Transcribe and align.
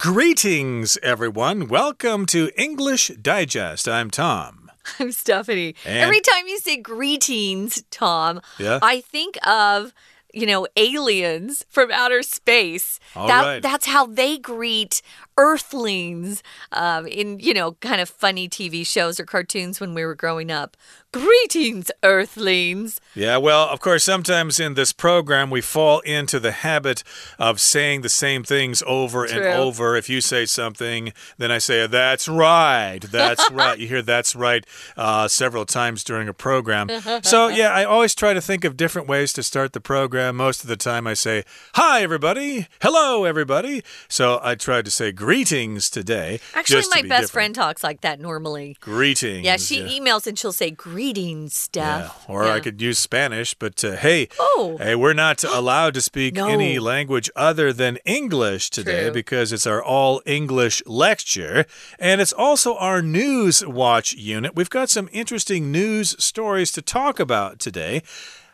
Greetings, 0.00 0.96
everyone. 1.02 1.66
Welcome 1.66 2.24
to 2.26 2.52
English 2.56 3.08
Digest. 3.20 3.88
I'm 3.88 4.12
Tom. 4.12 4.70
I'm 5.00 5.10
Stephanie. 5.10 5.74
And- 5.84 5.98
Every 5.98 6.20
time 6.20 6.46
you 6.46 6.58
say 6.60 6.76
greetings, 6.76 7.82
Tom, 7.90 8.40
Yeah? 8.58 8.78
I 8.80 9.00
think 9.00 9.44
of 9.44 9.92
you 10.32 10.46
know 10.46 10.66
aliens 10.76 11.64
from 11.68 11.90
outer 11.90 12.22
space. 12.22 13.00
All 13.16 13.26
that, 13.26 13.44
right. 13.44 13.62
That's 13.62 13.86
how 13.86 14.06
they 14.06 14.38
greet 14.38 15.02
Earthlings 15.36 16.42
um, 16.72 17.06
in 17.06 17.38
you 17.38 17.54
know 17.54 17.72
kind 17.74 18.00
of 18.00 18.08
funny 18.08 18.48
TV 18.48 18.86
shows 18.86 19.20
or 19.20 19.24
cartoons 19.24 19.80
when 19.80 19.94
we 19.94 20.04
were 20.04 20.14
growing 20.14 20.50
up. 20.50 20.76
Greetings, 21.10 21.90
Earthlings. 22.02 23.00
Yeah, 23.14 23.38
well, 23.38 23.66
of 23.68 23.80
course, 23.80 24.04
sometimes 24.04 24.60
in 24.60 24.74
this 24.74 24.92
program 24.92 25.48
we 25.48 25.62
fall 25.62 26.00
into 26.00 26.38
the 26.38 26.52
habit 26.52 27.02
of 27.38 27.60
saying 27.60 28.02
the 28.02 28.10
same 28.10 28.44
things 28.44 28.82
over 28.86 29.24
and 29.24 29.42
over. 29.42 29.96
If 29.96 30.10
you 30.10 30.20
say 30.20 30.44
something, 30.44 31.14
then 31.38 31.50
I 31.50 31.58
say, 31.58 31.86
That's 31.86 32.28
right. 32.28 33.00
That's 33.00 33.50
right. 33.52 33.78
You 33.78 33.88
hear 33.88 34.02
that's 34.02 34.36
right 34.36 34.66
uh, 34.98 35.28
several 35.28 35.64
times 35.64 36.04
during 36.04 36.28
a 36.28 36.34
program. 36.34 36.90
so, 37.22 37.48
yeah, 37.48 37.72
I 37.72 37.84
always 37.84 38.14
try 38.14 38.34
to 38.34 38.40
think 38.42 38.64
of 38.64 38.76
different 38.76 39.08
ways 39.08 39.32
to 39.32 39.42
start 39.42 39.72
the 39.72 39.80
program. 39.80 40.17
Most 40.18 40.62
of 40.62 40.68
the 40.68 40.76
time 40.76 41.06
I 41.06 41.14
say, 41.14 41.44
Hi, 41.74 42.02
everybody. 42.02 42.66
Hello, 42.82 43.24
everybody. 43.24 43.82
So 44.08 44.40
I 44.42 44.54
tried 44.56 44.84
to 44.86 44.90
say 44.90 45.12
greetings 45.12 45.88
today. 45.88 46.40
Actually, 46.54 46.76
just 46.76 46.92
to 46.92 46.98
my 46.98 47.02
be 47.02 47.08
best 47.08 47.20
different. 47.28 47.32
friend 47.32 47.54
talks 47.54 47.82
like 47.84 48.00
that 48.02 48.20
normally. 48.20 48.76
Greetings. 48.80 49.44
Yeah, 49.44 49.56
she 49.56 49.80
yeah. 49.80 49.88
emails 50.00 50.26
and 50.26 50.38
she'll 50.38 50.52
say 50.52 50.70
greetings, 50.70 51.54
Steph. 51.54 52.24
Yeah, 52.28 52.34
or 52.34 52.44
I 52.44 52.60
could 52.60 52.80
use 52.82 52.98
Spanish, 52.98 53.54
but 53.54 53.82
uh, 53.84 53.92
hey, 53.96 54.28
Oh. 54.38 54.76
hey, 54.80 54.94
we're 54.94 55.12
not 55.14 55.44
allowed 55.60 55.94
to 55.94 56.00
speak 56.00 56.34
No. 56.34 56.48
any 56.48 56.78
language 56.78 57.30
other 57.36 57.72
than 57.72 57.98
English 58.04 58.70
today 58.70 59.04
True. 59.04 59.12
because 59.12 59.52
it's 59.52 59.66
our 59.66 59.82
all 59.82 60.20
English 60.26 60.82
lecture, 60.86 61.64
and 61.98 62.20
it's 62.20 62.32
also 62.32 62.74
our 62.76 63.00
news 63.02 63.64
watch 63.64 64.14
unit. 64.14 64.54
We've 64.56 64.68
got 64.70 64.90
some 64.90 65.08
interesting 65.12 65.70
news 65.70 66.16
stories 66.22 66.72
to 66.72 66.82
talk 66.82 67.20
about 67.20 67.58
today. 67.58 68.02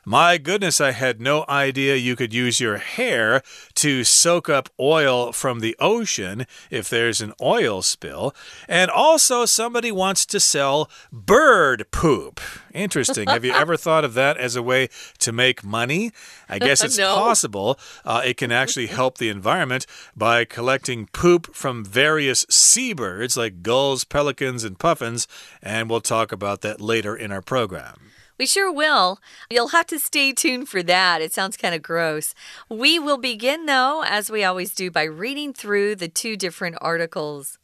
My 0.06 0.36
goodness, 0.36 0.80
I 0.82 0.90
had 0.90 1.18
no 1.20 1.46
idea 1.48 1.96
you 1.96 2.14
could 2.14 2.34
use 2.34 2.60
your 2.60 2.76
hair 2.76 3.42
to 3.76 4.04
soak 4.04 4.50
up 4.50 4.68
oil 4.78 5.32
from 5.32 5.60
the 5.60 5.74
ocean 5.80 6.46
if 6.70 6.90
there's 6.90 7.22
an 7.22 7.32
oil 7.40 7.80
spill. 7.80 8.34
And 8.68 8.90
also, 8.90 9.46
somebody 9.46 9.90
wants 9.90 10.26
to 10.26 10.40
sell 10.40 10.90
bird 11.10 11.86
poop. 11.90 12.38
Interesting. 12.74 13.28
Have 13.28 13.46
you 13.46 13.52
ever 13.54 13.78
thought 13.78 14.04
of 14.04 14.12
that 14.14 14.36
as 14.36 14.56
a 14.56 14.62
way 14.62 14.88
to 15.20 15.32
make 15.32 15.64
money? 15.64 16.12
I 16.50 16.58
guess 16.58 16.84
it's 16.84 16.98
No. 16.98 17.14
possible. 17.14 17.78
Uh, 18.04 18.20
it 18.26 18.36
can 18.36 18.52
actually 18.52 18.88
help 18.88 19.16
the 19.16 19.30
environment 19.30 19.86
by 20.14 20.44
collecting 20.44 21.06
poop 21.12 21.54
from 21.54 21.82
various 21.82 22.44
seabirds 22.50 23.38
like 23.38 23.62
gulls, 23.62 24.04
pelicans, 24.04 24.64
and 24.64 24.78
puffins. 24.78 25.26
And 25.62 25.88
we'll 25.88 26.02
talk 26.02 26.30
about 26.30 26.60
that 26.60 26.78
later 26.80 27.16
in 27.16 27.32
our 27.32 27.42
program. 27.42 28.03
We 28.36 28.46
sure 28.46 28.72
will. 28.72 29.20
You'll 29.48 29.68
have 29.68 29.86
to 29.86 29.98
stay 29.98 30.32
tuned 30.32 30.68
for 30.68 30.82
that. 30.82 31.22
It 31.22 31.32
sounds 31.32 31.56
kind 31.56 31.74
of 31.74 31.82
gross. 31.82 32.34
We 32.68 32.98
will 32.98 33.18
begin, 33.18 33.66
though, 33.66 34.02
as 34.04 34.28
we 34.28 34.42
always 34.42 34.74
do, 34.74 34.90
by 34.90 35.04
reading 35.04 35.52
through 35.52 35.96
the 35.96 36.08
two 36.08 36.36
different 36.36 36.76
articles. 36.80 37.58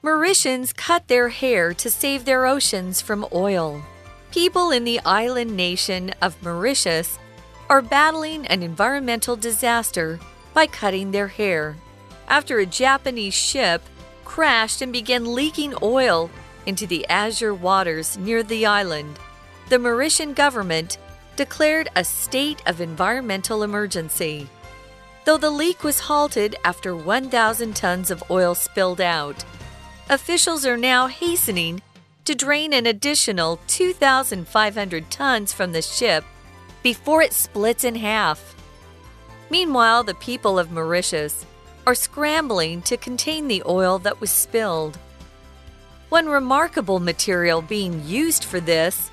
Mauritians 0.00 0.74
cut 0.76 1.08
their 1.08 1.28
hair 1.28 1.74
to 1.74 1.90
save 1.90 2.24
their 2.24 2.46
oceans 2.46 3.00
from 3.00 3.26
oil. 3.32 3.82
People 4.30 4.70
in 4.70 4.84
the 4.84 5.00
island 5.04 5.56
nation 5.56 6.10
of 6.22 6.40
Mauritius 6.42 7.18
are 7.68 7.82
battling 7.82 8.46
an 8.46 8.62
environmental 8.62 9.34
disaster 9.34 10.20
by 10.54 10.66
cutting 10.66 11.10
their 11.10 11.28
hair 11.28 11.76
after 12.28 12.58
a 12.58 12.66
Japanese 12.66 13.34
ship 13.34 13.82
crashed 14.24 14.82
and 14.82 14.92
began 14.92 15.34
leaking 15.34 15.74
oil 15.82 16.30
into 16.66 16.86
the 16.86 17.06
azure 17.08 17.54
waters 17.54 18.16
near 18.16 18.42
the 18.42 18.64
island. 18.66 19.18
The 19.68 19.76
Mauritian 19.76 20.34
government 20.34 20.98
declared 21.36 21.88
a 21.96 22.04
state 22.04 22.62
of 22.66 22.80
environmental 22.80 23.62
emergency. 23.62 24.48
Though 25.24 25.38
the 25.38 25.50
leak 25.50 25.84
was 25.84 26.00
halted 26.00 26.56
after 26.64 26.96
1,000 26.96 27.76
tons 27.76 28.10
of 28.10 28.24
oil 28.30 28.54
spilled 28.54 29.00
out, 29.00 29.44
officials 30.10 30.66
are 30.66 30.76
now 30.76 31.06
hastening 31.06 31.82
to 32.24 32.34
drain 32.34 32.72
an 32.72 32.86
additional 32.86 33.60
2,500 33.66 35.10
tons 35.10 35.52
from 35.52 35.72
the 35.72 35.82
ship 35.82 36.24
before 36.82 37.22
it 37.22 37.32
splits 37.32 37.84
in 37.84 37.94
half. 37.96 38.54
Meanwhile, 39.50 40.04
the 40.04 40.14
people 40.14 40.58
of 40.58 40.72
Mauritius 40.72 41.46
are 41.86 41.94
scrambling 41.94 42.82
to 42.82 42.96
contain 42.96 43.48
the 43.48 43.62
oil 43.66 43.98
that 44.00 44.20
was 44.20 44.30
spilled. 44.30 44.98
One 46.08 46.28
remarkable 46.28 47.00
material 47.00 47.62
being 47.62 48.06
used 48.06 48.44
for 48.44 48.60
this 48.60 49.10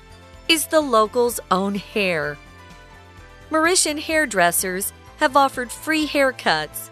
is 0.48 0.66
the 0.66 0.80
locals' 0.80 1.40
own 1.50 1.74
hair. 1.74 2.36
Mauritian 3.50 3.98
hairdressers 3.98 4.92
have 5.18 5.36
offered 5.36 5.72
free 5.72 6.06
haircuts 6.06 6.90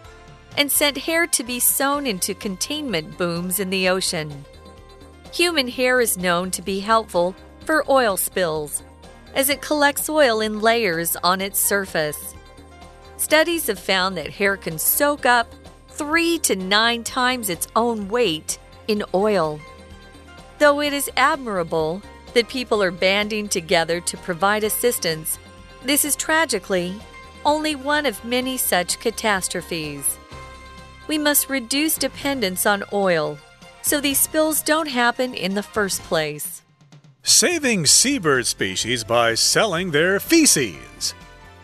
and 0.57 0.71
sent 0.71 0.97
hair 0.97 1.27
to 1.27 1.43
be 1.43 1.59
sewn 1.59 2.05
into 2.05 2.33
containment 2.33 3.17
booms 3.17 3.59
in 3.59 3.69
the 3.69 3.87
ocean. 3.87 4.45
Human 5.33 5.67
hair 5.67 6.01
is 6.01 6.17
known 6.17 6.51
to 6.51 6.61
be 6.61 6.79
helpful 6.79 7.35
for 7.65 7.89
oil 7.89 8.17
spills, 8.17 8.81
as 9.35 9.49
it 9.49 9.61
collects 9.61 10.09
oil 10.09 10.41
in 10.41 10.59
layers 10.59 11.15
on 11.17 11.39
its 11.39 11.59
surface. 11.59 12.33
Studies 13.17 13.67
have 13.67 13.79
found 13.79 14.17
that 14.17 14.31
hair 14.31 14.57
can 14.57 14.79
soak 14.79 15.25
up 15.25 15.53
three 15.99 16.39
to 16.39 16.55
nine 16.55 17.03
times 17.03 17.49
its 17.49 17.67
own 17.75 18.07
weight 18.07 18.57
in 18.87 19.03
oil. 19.13 19.59
Though 20.57 20.79
it 20.79 20.93
is 20.93 21.11
admirable 21.17 22.01
that 22.33 22.47
people 22.47 22.81
are 22.81 22.89
banding 22.89 23.49
together 23.49 23.99
to 23.99 24.15
provide 24.15 24.63
assistance, 24.63 25.37
this 25.83 26.05
is 26.05 26.15
tragically 26.15 26.95
only 27.43 27.75
one 27.75 28.05
of 28.05 28.23
many 28.23 28.55
such 28.55 29.01
catastrophes. 29.01 30.17
We 31.09 31.17
must 31.17 31.49
reduce 31.49 31.95
dependence 31.95 32.65
on 32.65 32.85
oil 32.93 33.37
so 33.81 33.99
these 33.99 34.21
spills 34.21 34.61
don't 34.61 34.87
happen 34.87 35.33
in 35.33 35.53
the 35.53 35.63
first 35.63 36.01
place. 36.03 36.61
Saving 37.23 37.85
seabird 37.85 38.47
species 38.47 39.03
by 39.03 39.33
selling 39.33 39.91
their 39.91 40.21
feces. 40.21 41.13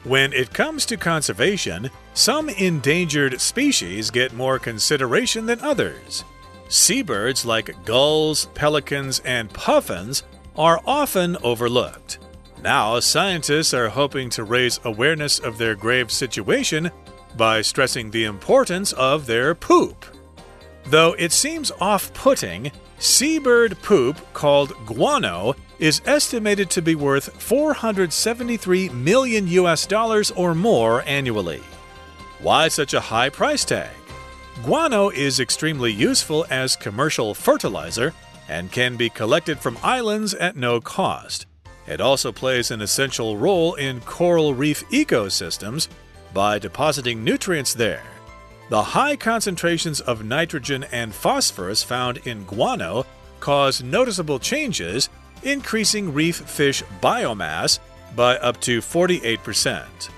When 0.03 0.33
it 0.33 0.53
comes 0.53 0.85
to 0.87 0.97
conservation, 0.97 1.89
some 2.15 2.47
endangered 2.47 3.41
species 3.41 4.09
get 4.09 4.33
more 4.33 4.57
consideration 4.57 5.45
than 5.45 5.59
others. 5.59 6.23
Seabirds 6.69 7.45
like 7.45 7.83
gulls, 7.83 8.45
pelicans, 8.55 9.19
and 9.25 9.51
puffins 9.51 10.23
are 10.55 10.81
often 10.87 11.35
overlooked. 11.43 12.19
Now, 12.63 13.01
scientists 13.01 13.73
are 13.73 13.89
hoping 13.89 14.29
to 14.31 14.45
raise 14.45 14.79
awareness 14.85 15.39
of 15.39 15.57
their 15.57 15.75
grave 15.75 16.09
situation 16.09 16.89
by 17.35 17.61
stressing 17.61 18.11
the 18.11 18.23
importance 18.23 18.93
of 18.93 19.25
their 19.25 19.53
poop. 19.53 20.05
Though 20.85 21.13
it 21.19 21.33
seems 21.33 21.71
off 21.81 22.13
putting, 22.13 22.71
seabird 22.97 23.77
poop 23.81 24.17
called 24.33 24.73
guano 24.85 25.53
is 25.79 26.01
estimated 26.05 26.69
to 26.69 26.81
be 26.81 26.95
worth 26.95 27.41
473 27.41 28.89
million 28.89 29.47
US 29.49 29.85
dollars 29.85 30.31
or 30.31 30.55
more 30.55 31.03
annually. 31.05 31.61
Why 32.39 32.67
such 32.67 32.93
a 32.93 32.99
high 32.99 33.29
price 33.29 33.63
tag? 33.63 33.95
Guano 34.63 35.09
is 35.09 35.39
extremely 35.39 35.91
useful 35.91 36.45
as 36.49 36.75
commercial 36.75 37.33
fertilizer 37.33 38.13
and 38.47 38.71
can 38.71 38.95
be 38.95 39.09
collected 39.09 39.59
from 39.59 39.77
islands 39.81 40.33
at 40.33 40.55
no 40.55 40.79
cost. 40.81 41.45
It 41.87 42.01
also 42.01 42.31
plays 42.31 42.71
an 42.71 42.81
essential 42.81 43.37
role 43.37 43.75
in 43.75 44.01
coral 44.01 44.53
reef 44.53 44.87
ecosystems 44.89 45.87
by 46.33 46.59
depositing 46.59 47.23
nutrients 47.23 47.73
there. 47.73 48.03
The 48.69 48.81
high 48.81 49.15
concentrations 49.15 50.01
of 50.01 50.25
nitrogen 50.25 50.85
and 50.91 51.13
phosphorus 51.13 51.83
found 51.83 52.17
in 52.25 52.43
guano 52.45 53.05
cause 53.39 53.83
noticeable 53.83 54.39
changes, 54.39 55.09
increasing 55.43 56.13
reef 56.13 56.37
fish 56.37 56.83
biomass 57.01 57.79
by 58.15 58.37
up 58.37 58.59
to 58.61 58.79
48%. 58.79 60.09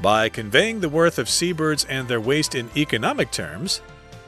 By 0.00 0.28
conveying 0.28 0.80
the 0.80 0.88
worth 0.88 1.18
of 1.18 1.28
seabirds 1.28 1.84
and 1.84 2.06
their 2.06 2.20
waste 2.20 2.54
in 2.54 2.68
economic 2.76 3.30
terms, 3.30 3.80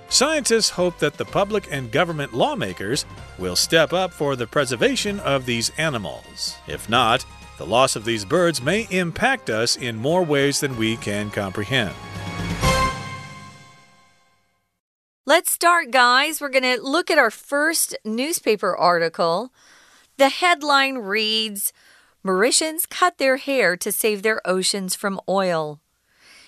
scientists 0.08 0.70
hope 0.70 0.98
that 0.98 1.14
the 1.14 1.24
public 1.26 1.68
and 1.70 1.92
government 1.92 2.32
lawmakers 2.32 3.04
will 3.38 3.56
step 3.56 3.92
up 3.92 4.12
for 4.12 4.34
the 4.34 4.46
preservation 4.46 5.20
of 5.20 5.44
these 5.44 5.70
animals. 5.76 6.56
If 6.66 6.88
not, 6.88 7.24
the 7.58 7.66
loss 7.66 7.96
of 7.96 8.04
these 8.04 8.24
birds 8.24 8.62
may 8.62 8.86
impact 8.90 9.50
us 9.50 9.76
in 9.76 9.96
more 9.96 10.24
ways 10.24 10.60
than 10.60 10.78
we 10.78 10.96
can 10.96 11.30
comprehend. 11.30 11.94
Let's 15.26 15.50
start, 15.50 15.90
guys. 15.90 16.40
We're 16.40 16.48
going 16.48 16.62
to 16.62 16.80
look 16.80 17.10
at 17.10 17.18
our 17.18 17.30
first 17.30 17.94
newspaper 18.02 18.74
article. 18.74 19.52
The 20.16 20.30
headline 20.30 20.96
reads 20.98 21.74
Mauritians 22.28 22.86
cut 22.86 23.16
their 23.16 23.38
hair 23.38 23.74
to 23.78 23.90
save 23.90 24.20
their 24.20 24.46
oceans 24.46 24.94
from 24.94 25.18
oil. 25.26 25.80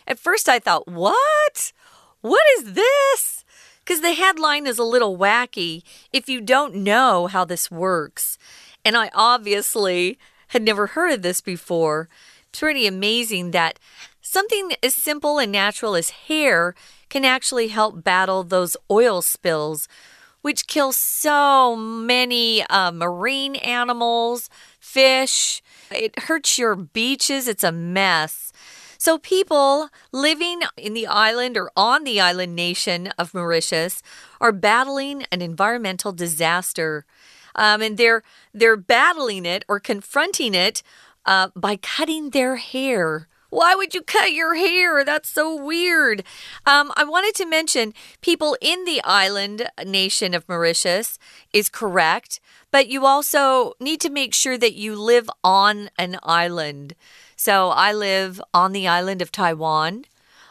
At 0.07 0.19
first, 0.19 0.47
I 0.47 0.59
thought, 0.59 0.87
what? 0.87 1.73
What 2.21 2.43
is 2.59 2.75
this? 2.75 3.47
Because 3.79 4.03
the 4.03 4.13
headline 4.13 4.67
is 4.67 4.79
a 4.79 4.85
little 4.85 5.17
wacky 5.17 5.83
if 6.13 6.29
you 6.29 6.43
don't 6.43 6.75
know 6.75 7.29
how 7.29 7.47
this 7.47 7.71
works. 7.71 8.37
And 8.85 8.95
I 8.95 9.11
obviously 9.15 10.19
had 10.49 10.63
never 10.63 10.89
heard 10.89 11.13
of 11.13 11.23
this 11.23 11.41
before. 11.41 12.11
It's 12.51 12.61
pretty 12.61 12.87
amazing 12.87 13.53
that 13.53 13.79
something 14.21 14.73
as 14.83 14.95
simple 14.95 15.39
and 15.39 15.51
natural 15.51 15.95
as 15.95 16.11
hair 16.11 16.75
can 17.09 17.25
actually 17.25 17.69
help 17.69 18.05
battle 18.05 18.45
those 18.45 18.77
oil 18.91 19.23
spills, 19.23 19.89
which 20.43 20.67
kill 20.67 20.93
so 20.93 21.77
many 21.77 22.63
uh, 22.65 22.91
marine 22.93 23.57
animals, 23.57 24.49
fish. 24.79 25.63
It 25.91 26.19
hurts 26.21 26.59
your 26.59 26.77
beaches. 26.77 27.49
It's 27.49 27.65
a 27.65 27.73
mess. 27.73 28.53
So, 28.99 29.17
people 29.17 29.89
living 30.13 30.61
in 30.77 30.93
the 30.93 31.07
island 31.07 31.57
or 31.57 31.71
on 31.75 32.05
the 32.05 32.21
island 32.21 32.55
nation 32.55 33.07
of 33.19 33.33
Mauritius 33.33 34.03
are 34.43 34.53
battling 34.53 35.25
an 35.33 35.41
environmental 35.41 36.13
disaster. 36.13 37.07
Um, 37.55 37.81
and 37.81 37.97
they're 37.97 38.23
they're 38.53 38.77
battling 38.77 39.47
it 39.47 39.65
or 39.69 39.81
confronting 39.81 40.55
it 40.55 40.83
uh, 41.25 41.49
by 41.57 41.77
cutting 41.77 42.31
their 42.31 42.57
hair. 42.57 43.27
Why 43.51 43.75
would 43.75 43.95
you 43.95 44.03
cut 44.03 44.33
your 44.33 44.55
hair? 44.55 45.05
That's 45.05 45.29
so 45.29 45.55
weird. 45.55 46.23
Um, 46.65 46.93
I 46.97 47.05
wanted 47.05 47.35
to 47.37 47.47
mention 47.47 47.95
people 48.21 48.57
in 48.61 48.85
the 48.85 49.03
island 49.05 49.69
nation 49.85 50.35
of 50.35 50.49
Mauritius 50.49 51.19
is 51.53 51.69
correct, 51.69 52.41
but 52.71 52.89
you 52.89 53.05
also 53.05 53.75
need 53.81 54.01
to 54.03 54.11
make 54.11 54.35
sure 54.35 54.57
that 54.57 54.75
you 54.75 54.95
live 54.95 55.29
on 55.43 55.91
an 55.99 56.19
island. 56.23 56.95
So 57.35 57.71
I 57.71 57.93
live 57.93 58.41
on 58.55 58.73
the 58.73 58.87
island 58.87 59.21
of 59.21 59.33
Taiwan. 59.33 60.05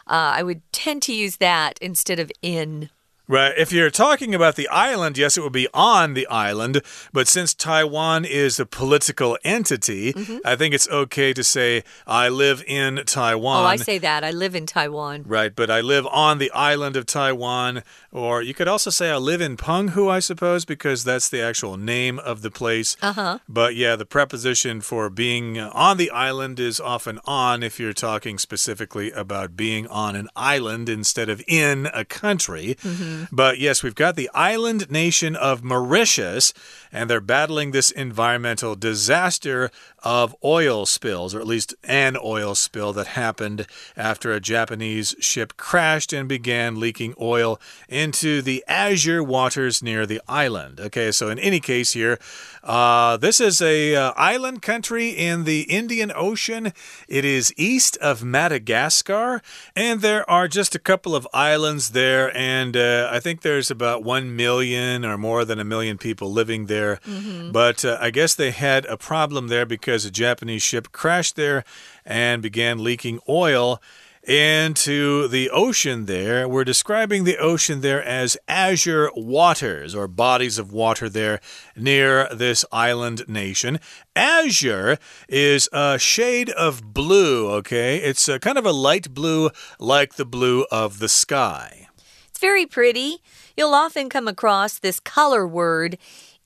Uh, 0.06 0.36
I 0.36 0.42
would 0.42 0.60
tend 0.72 1.02
to 1.04 1.14
use 1.14 1.36
that 1.36 1.78
instead 1.80 2.18
of 2.18 2.30
in. 2.42 2.90
Right. 3.30 3.54
If 3.56 3.70
you're 3.70 3.90
talking 3.90 4.34
about 4.34 4.56
the 4.56 4.66
island, 4.70 5.16
yes, 5.16 5.36
it 5.36 5.42
would 5.42 5.52
be 5.52 5.68
on 5.72 6.14
the 6.14 6.26
island. 6.26 6.82
But 7.12 7.28
since 7.28 7.54
Taiwan 7.54 8.24
is 8.24 8.58
a 8.58 8.66
political 8.66 9.38
entity, 9.44 10.12
mm 10.12 10.24
-hmm. 10.24 10.38
I 10.44 10.56
think 10.56 10.74
it's 10.74 10.88
okay 10.88 11.32
to 11.32 11.44
say, 11.44 11.84
I 12.08 12.28
live 12.28 12.64
in 12.66 13.02
Taiwan. 13.04 13.64
Oh, 13.64 13.74
I 13.74 13.76
say 13.76 13.98
that. 14.00 14.24
I 14.24 14.32
live 14.32 14.58
in 14.58 14.66
Taiwan. 14.66 15.22
Right. 15.26 15.54
But 15.54 15.70
I 15.70 15.80
live 15.80 16.06
on 16.10 16.38
the 16.38 16.50
island 16.72 16.96
of 16.96 17.04
Taiwan. 17.04 17.82
Or 18.10 18.42
you 18.42 18.54
could 18.54 18.68
also 18.68 18.90
say, 18.90 19.06
I 19.10 19.20
live 19.32 19.44
in 19.44 19.56
Penghu, 19.56 20.16
I 20.18 20.20
suppose, 20.20 20.66
because 20.66 21.04
that's 21.04 21.28
the 21.28 21.42
actual 21.50 21.76
name 21.76 22.18
of 22.18 22.40
the 22.40 22.50
place. 22.50 22.96
Uh 23.00 23.12
huh. 23.12 23.38
But 23.46 23.70
yeah, 23.76 23.96
the 23.98 24.10
preposition 24.18 24.80
for 24.80 25.10
being 25.10 25.58
on 25.88 25.96
the 25.96 26.10
island 26.28 26.58
is 26.58 26.80
often 26.80 27.20
on 27.24 27.62
if 27.62 27.78
you're 27.78 28.00
talking 28.10 28.38
specifically 28.38 29.12
about 29.12 29.48
being 29.56 29.86
on 29.86 30.16
an 30.16 30.28
island 30.56 30.88
instead 30.88 31.28
of 31.28 31.40
in 31.46 31.86
a 31.94 32.04
country. 32.04 32.76
Mm 32.82 32.96
-hmm. 32.96 33.19
But 33.32 33.58
yes, 33.58 33.82
we've 33.82 33.94
got 33.94 34.16
the 34.16 34.30
island 34.34 34.90
nation 34.90 35.36
of 35.36 35.62
Mauritius, 35.62 36.52
and 36.92 37.08
they're 37.08 37.20
battling 37.20 37.70
this 37.70 37.90
environmental 37.90 38.74
disaster 38.74 39.70
of 40.02 40.34
oil 40.42 40.86
spills, 40.86 41.34
or 41.34 41.40
at 41.40 41.46
least 41.46 41.74
an 41.84 42.16
oil 42.22 42.54
spill 42.54 42.92
that 42.92 43.08
happened 43.08 43.66
after 43.96 44.32
a 44.32 44.40
Japanese 44.40 45.14
ship 45.20 45.56
crashed 45.56 46.12
and 46.12 46.28
began 46.28 46.80
leaking 46.80 47.14
oil 47.20 47.60
into 47.88 48.40
the 48.42 48.64
azure 48.66 49.22
waters 49.22 49.82
near 49.82 50.06
the 50.06 50.20
island. 50.26 50.80
Okay, 50.80 51.12
so 51.12 51.28
in 51.28 51.38
any 51.38 51.60
case 51.60 51.92
here, 51.92 52.18
uh, 52.62 53.16
this 53.16 53.40
is 53.40 53.60
a 53.60 53.94
uh, 53.94 54.12
island 54.16 54.62
country 54.62 55.10
in 55.10 55.44
the 55.44 55.62
Indian 55.62 56.12
Ocean. 56.14 56.72
It 57.08 57.24
is 57.24 57.52
east 57.56 57.96
of 57.98 58.24
Madagascar, 58.24 59.42
and 59.76 60.00
there 60.00 60.28
are 60.28 60.48
just 60.48 60.74
a 60.74 60.78
couple 60.78 61.14
of 61.14 61.28
islands 61.32 61.90
there, 61.90 62.34
and 62.36 62.76
uh, 62.76 63.08
I 63.10 63.20
think 63.20 63.42
there's 63.42 63.70
about 63.70 64.02
one 64.02 64.34
million 64.36 65.04
or 65.04 65.18
more 65.18 65.44
than 65.44 65.58
a 65.58 65.64
million 65.64 65.98
people 65.98 66.32
living 66.32 66.66
there. 66.66 66.79
Mm 66.88 67.22
-hmm. 67.22 67.52
But 67.52 67.84
uh, 67.84 68.06
I 68.06 68.10
guess 68.10 68.34
they 68.34 68.52
had 68.52 68.86
a 68.86 68.96
problem 68.96 69.48
there 69.48 69.66
because 69.66 70.08
a 70.08 70.10
Japanese 70.24 70.64
ship 70.66 70.88
crashed 70.92 71.34
there 71.34 71.62
and 72.04 72.42
began 72.42 72.84
leaking 72.84 73.20
oil 73.26 73.78
into 74.22 75.28
the 75.28 75.48
ocean 75.50 76.04
there. 76.06 76.48
We're 76.48 76.64
describing 76.64 77.24
the 77.24 77.38
ocean 77.38 77.80
there 77.80 78.02
as 78.02 78.36
azure 78.46 79.10
waters 79.16 79.94
or 79.94 80.06
bodies 80.08 80.58
of 80.58 80.72
water 80.72 81.08
there 81.08 81.40
near 81.74 82.28
this 82.32 82.64
island 82.70 83.24
nation. 83.28 83.80
Azure 84.14 84.98
is 85.28 85.68
a 85.72 85.98
shade 85.98 86.50
of 86.50 86.92
blue, 86.92 87.50
okay? 87.50 87.96
It's 87.96 88.28
a 88.28 88.38
kind 88.38 88.58
of 88.58 88.66
a 88.66 88.72
light 88.72 89.14
blue 89.14 89.50
like 89.78 90.14
the 90.14 90.26
blue 90.26 90.66
of 90.70 90.98
the 90.98 91.08
sky. 91.08 91.88
It's 92.28 92.38
very 92.38 92.66
pretty. 92.66 93.22
You'll 93.56 93.74
often 93.74 94.08
come 94.08 94.28
across 94.28 94.78
this 94.78 95.00
color 95.00 95.46
word 95.46 95.98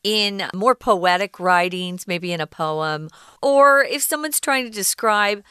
in 0.05 0.49
more 0.55 0.75
poetic 0.75 1.41
writings, 1.41 2.07
maybe 2.07 2.33
in 2.33 2.41
a 2.41 2.47
poem, 2.47 3.09
or 3.43 3.83
if 3.83 4.03
someone's 4.03 4.39
trying 4.39 4.65
to 4.65 4.71
describe 4.71 5.43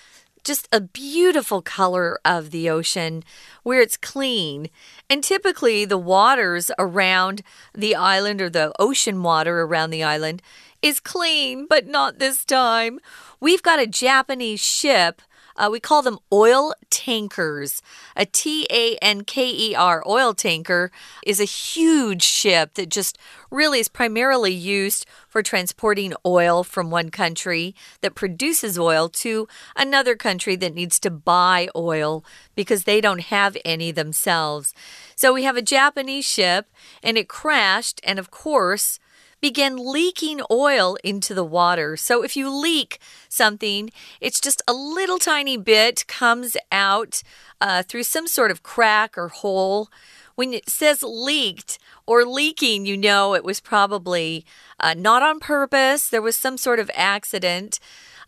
just 0.43 0.67
a 0.71 0.81
beautiful 0.81 1.61
color 1.61 2.19
of 2.25 2.51
the 2.51 2.69
ocean 2.69 3.23
where 3.63 3.81
it's 3.81 3.97
clean. 3.97 4.69
And 5.09 5.23
typically, 5.23 5.85
the 5.85 5.97
waters 5.97 6.69
around 6.77 7.41
the 7.73 7.95
island 7.95 8.41
or 8.41 8.49
the 8.49 8.73
ocean 8.77 9.23
water 9.23 9.61
around 9.61 9.89
the 9.89 10.03
island 10.03 10.41
is 10.81 10.99
clean, 10.99 11.65
but 11.65 11.87
not 11.87 12.19
this 12.19 12.43
time. 12.43 12.99
We've 13.39 13.63
got 13.63 13.79
a 13.79 13.87
Japanese 13.87 14.61
ship 14.61 15.21
uh, 15.55 15.69
we 15.71 15.79
call 15.79 16.01
them 16.01 16.19
oil 16.31 16.73
tankers. 16.89 17.81
A 18.15 18.25
T 18.25 18.67
A 18.69 18.97
N 19.01 19.23
K 19.23 19.49
E 19.49 19.75
R 19.75 20.03
oil 20.07 20.33
tanker 20.33 20.91
is 21.25 21.39
a 21.39 21.45
huge 21.45 22.23
ship 22.23 22.73
that 22.75 22.89
just 22.89 23.17
really 23.51 23.79
is 23.79 23.87
primarily 23.87 24.53
used 24.53 25.05
for 25.27 25.41
transporting 25.41 26.13
oil 26.25 26.63
from 26.63 26.89
one 26.89 27.09
country 27.09 27.75
that 28.01 28.15
produces 28.15 28.77
oil 28.77 29.09
to 29.09 29.47
another 29.75 30.15
country 30.15 30.55
that 30.55 30.73
needs 30.73 30.99
to 30.99 31.09
buy 31.09 31.69
oil 31.75 32.23
because 32.55 32.83
they 32.83 33.01
don't 33.01 33.21
have 33.21 33.57
any 33.63 33.91
themselves. 33.91 34.73
So 35.15 35.33
we 35.33 35.43
have 35.43 35.57
a 35.57 35.61
Japanese 35.61 36.25
ship 36.25 36.67
and 37.01 37.17
it 37.17 37.27
crashed, 37.27 38.01
and 38.03 38.19
of 38.19 38.31
course, 38.31 38.99
began 39.43 39.75
leaking 39.75 40.39
oil 40.49 40.95
into 41.03 41.33
the 41.33 41.43
water. 41.43 41.97
So 41.97 42.23
if 42.23 42.37
you 42.37 42.49
leak 42.49 42.97
something, 43.27 43.89
it's 44.21 44.39
just 44.39 44.61
a 44.69 44.71
little 44.71 45.19
tiny 45.19 45.57
bit 45.57 46.07
comes 46.07 46.55
out 46.71 47.21
uh, 47.59 47.83
through 47.83 48.03
some 48.03 48.25
sort 48.25 48.51
of 48.51 48.63
crack 48.63 49.17
or 49.17 49.27
hole. 49.27 49.89
When 50.35 50.53
it 50.53 50.69
says 50.69 51.03
leaked 51.03 51.77
or 52.07 52.23
leaking, 52.23 52.85
you 52.85 52.95
know 52.95 53.35
it 53.35 53.43
was 53.43 53.59
probably 53.59 54.45
uh, 54.79 54.93
not 54.93 55.21
on 55.21 55.41
purpose. 55.41 56.07
There 56.07 56.21
was 56.21 56.37
some 56.37 56.57
sort 56.57 56.79
of 56.79 56.89
accident. 56.95 57.81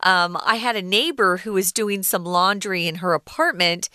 Um, 0.06 0.38
I 0.46 0.56
had 0.56 0.78
a 0.78 0.82
neighbor 0.82 1.38
who 1.38 1.52
was 1.54 1.74
doing 1.74 2.04
some 2.04 2.24
laundry 2.24 2.88
in 2.88 2.96
her 2.96 3.14
apartment 3.14 3.90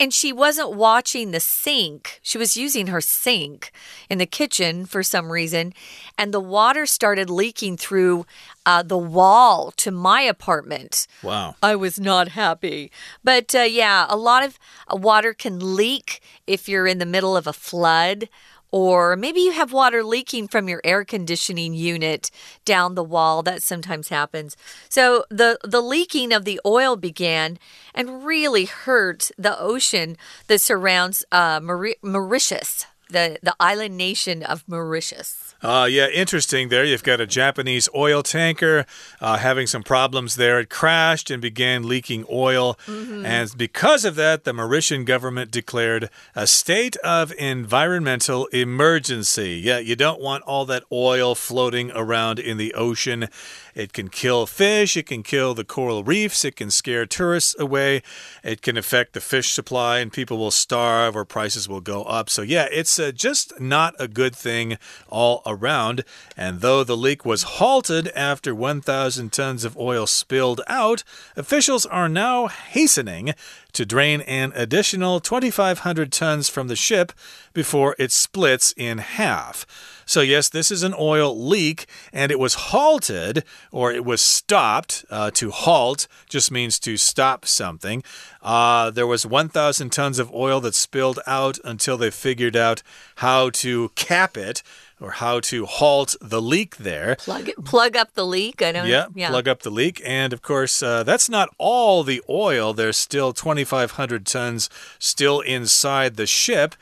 and 0.00 0.14
she 0.14 0.32
wasn't 0.32 0.74
watching 0.74 1.32
the 1.32 1.40
sink. 1.40 2.20
She 2.22 2.38
was 2.38 2.56
using 2.56 2.86
her 2.86 3.00
sink 3.00 3.72
in 4.08 4.18
the 4.18 4.26
kitchen 4.26 4.86
for 4.86 5.02
some 5.02 5.32
reason. 5.32 5.74
And 6.16 6.32
the 6.32 6.40
water 6.40 6.86
started 6.86 7.28
leaking 7.28 7.78
through 7.78 8.24
uh, 8.64 8.84
the 8.84 8.98
wall 8.98 9.72
to 9.72 9.90
my 9.90 10.20
apartment. 10.22 11.08
Wow. 11.22 11.56
I 11.60 11.74
was 11.74 11.98
not 11.98 12.28
happy. 12.28 12.92
But 13.24 13.54
uh, 13.54 13.62
yeah, 13.62 14.06
a 14.08 14.16
lot 14.16 14.44
of 14.44 14.58
water 14.90 15.34
can 15.34 15.74
leak 15.74 16.22
if 16.46 16.68
you're 16.68 16.86
in 16.86 16.98
the 16.98 17.06
middle 17.06 17.36
of 17.36 17.48
a 17.48 17.52
flood 17.52 18.28
or 18.70 19.16
maybe 19.16 19.40
you 19.40 19.52
have 19.52 19.72
water 19.72 20.04
leaking 20.04 20.48
from 20.48 20.68
your 20.68 20.80
air 20.84 21.04
conditioning 21.04 21.74
unit 21.74 22.30
down 22.64 22.94
the 22.94 23.04
wall. 23.04 23.42
That 23.42 23.62
sometimes 23.62 24.08
happens. 24.08 24.56
So 24.88 25.24
the, 25.30 25.58
the 25.64 25.80
leaking 25.80 26.32
of 26.32 26.44
the 26.44 26.60
oil 26.66 26.96
began 26.96 27.58
and 27.94 28.24
really 28.24 28.66
hurt 28.66 29.30
the 29.38 29.58
ocean 29.58 30.16
that 30.46 30.60
surrounds 30.60 31.24
uh, 31.32 31.60
Mauritius, 31.60 32.86
the, 33.08 33.38
the 33.42 33.56
island 33.58 33.96
nation 33.96 34.42
of 34.42 34.64
Mauritius. 34.68 35.47
Uh, 35.60 35.88
yeah, 35.90 36.06
interesting 36.08 36.68
there. 36.68 36.84
You've 36.84 37.02
got 37.02 37.20
a 37.20 37.26
Japanese 37.26 37.88
oil 37.94 38.22
tanker 38.22 38.86
uh, 39.20 39.38
having 39.38 39.66
some 39.66 39.82
problems 39.82 40.36
there. 40.36 40.60
It 40.60 40.70
crashed 40.70 41.30
and 41.30 41.42
began 41.42 41.88
leaking 41.88 42.24
oil. 42.30 42.78
Mm 42.86 43.06
-hmm. 43.06 43.26
And 43.26 43.56
because 43.56 44.08
of 44.08 44.14
that, 44.14 44.44
the 44.44 44.52
Mauritian 44.52 45.04
government 45.04 45.50
declared 45.50 46.10
a 46.34 46.46
state 46.46 46.96
of 47.02 47.32
environmental 47.32 48.46
emergency. 48.52 49.60
Yeah, 49.64 49.80
you 49.80 49.96
don't 49.96 50.20
want 50.20 50.44
all 50.46 50.66
that 50.66 50.84
oil 50.92 51.34
floating 51.34 51.90
around 51.90 52.38
in 52.38 52.56
the 52.56 52.74
ocean. 52.74 53.28
It 53.74 53.92
can 53.92 54.08
kill 54.08 54.46
fish, 54.46 54.96
it 54.96 55.06
can 55.06 55.22
kill 55.22 55.54
the 55.54 55.64
coral 55.64 56.02
reefs, 56.02 56.44
it 56.44 56.56
can 56.56 56.70
scare 56.70 57.06
tourists 57.06 57.54
away, 57.60 58.02
it 58.42 58.60
can 58.60 58.76
affect 58.76 59.12
the 59.12 59.20
fish 59.20 59.52
supply, 59.52 60.00
and 60.00 60.12
people 60.12 60.36
will 60.36 60.50
starve 60.50 61.16
or 61.16 61.24
prices 61.24 61.68
will 61.68 61.80
go 61.80 62.02
up. 62.02 62.28
So, 62.28 62.42
yeah, 62.42 62.66
it's 62.72 62.98
uh, 62.98 63.12
just 63.14 63.60
not 63.60 63.94
a 63.98 64.08
good 64.08 64.34
thing 64.34 64.78
all 65.08 65.42
around. 65.48 66.04
And 66.36 66.60
though 66.60 66.84
the 66.84 66.96
leak 66.96 67.24
was 67.24 67.42
halted 67.42 68.08
after 68.08 68.54
1,000 68.54 69.32
tons 69.32 69.64
of 69.64 69.76
oil 69.76 70.06
spilled 70.06 70.60
out, 70.66 71.02
officials 71.36 71.86
are 71.86 72.08
now 72.08 72.46
hastening 72.46 73.34
to 73.72 73.84
drain 73.84 74.22
an 74.22 74.52
additional 74.54 75.20
2,500 75.20 76.10
tons 76.12 76.48
from 76.48 76.68
the 76.68 76.76
ship 76.76 77.12
before 77.52 77.94
it 77.98 78.12
splits 78.12 78.72
in 78.76 78.98
half. 78.98 79.66
So, 80.04 80.20
yes, 80.22 80.48
this 80.48 80.70
is 80.70 80.82
an 80.82 80.94
oil 80.98 81.38
leak, 81.38 81.86
and 82.12 82.32
it 82.32 82.38
was 82.38 82.54
halted 82.54 83.44
or 83.70 83.92
it 83.92 84.04
was 84.04 84.20
stopped. 84.20 85.04
Uh, 85.10 85.30
to 85.32 85.50
halt 85.50 86.08
just 86.28 86.50
means 86.50 86.78
to 86.80 86.96
stop 86.96 87.44
something. 87.44 88.02
Uh, 88.42 88.90
there 88.90 89.06
was 89.06 89.26
1,000 89.26 89.90
tons 89.90 90.18
of 90.18 90.32
oil 90.32 90.60
that 90.60 90.74
spilled 90.74 91.20
out 91.26 91.58
until 91.64 91.96
they 91.96 92.10
figured 92.10 92.56
out 92.56 92.82
how 93.16 93.50
to 93.50 93.90
cap 93.90 94.36
it 94.36 94.62
or 95.00 95.12
how 95.12 95.40
to 95.40 95.66
halt 95.66 96.16
the 96.20 96.42
leak 96.42 96.76
there. 96.76 97.16
Plug 97.16 97.50
plug 97.64 97.96
up 97.96 98.14
the 98.14 98.26
leak. 98.26 98.62
I 98.62 98.72
don't. 98.72 98.86
Yeah, 98.86 99.06
yeah. 99.14 99.30
plug 99.30 99.48
up 99.48 99.62
the 99.62 99.70
leak, 99.70 100.02
and 100.04 100.32
of 100.32 100.42
course 100.42 100.82
uh, 100.82 101.02
that's 101.02 101.28
not 101.28 101.48
all 101.58 102.02
the 102.02 102.22
oil. 102.28 102.72
There's 102.72 102.96
still 102.96 103.32
2,500 103.32 104.26
tons 104.26 104.68
still 104.98 105.40
inside 105.40 106.16
the 106.16 106.26
ship. 106.26 106.74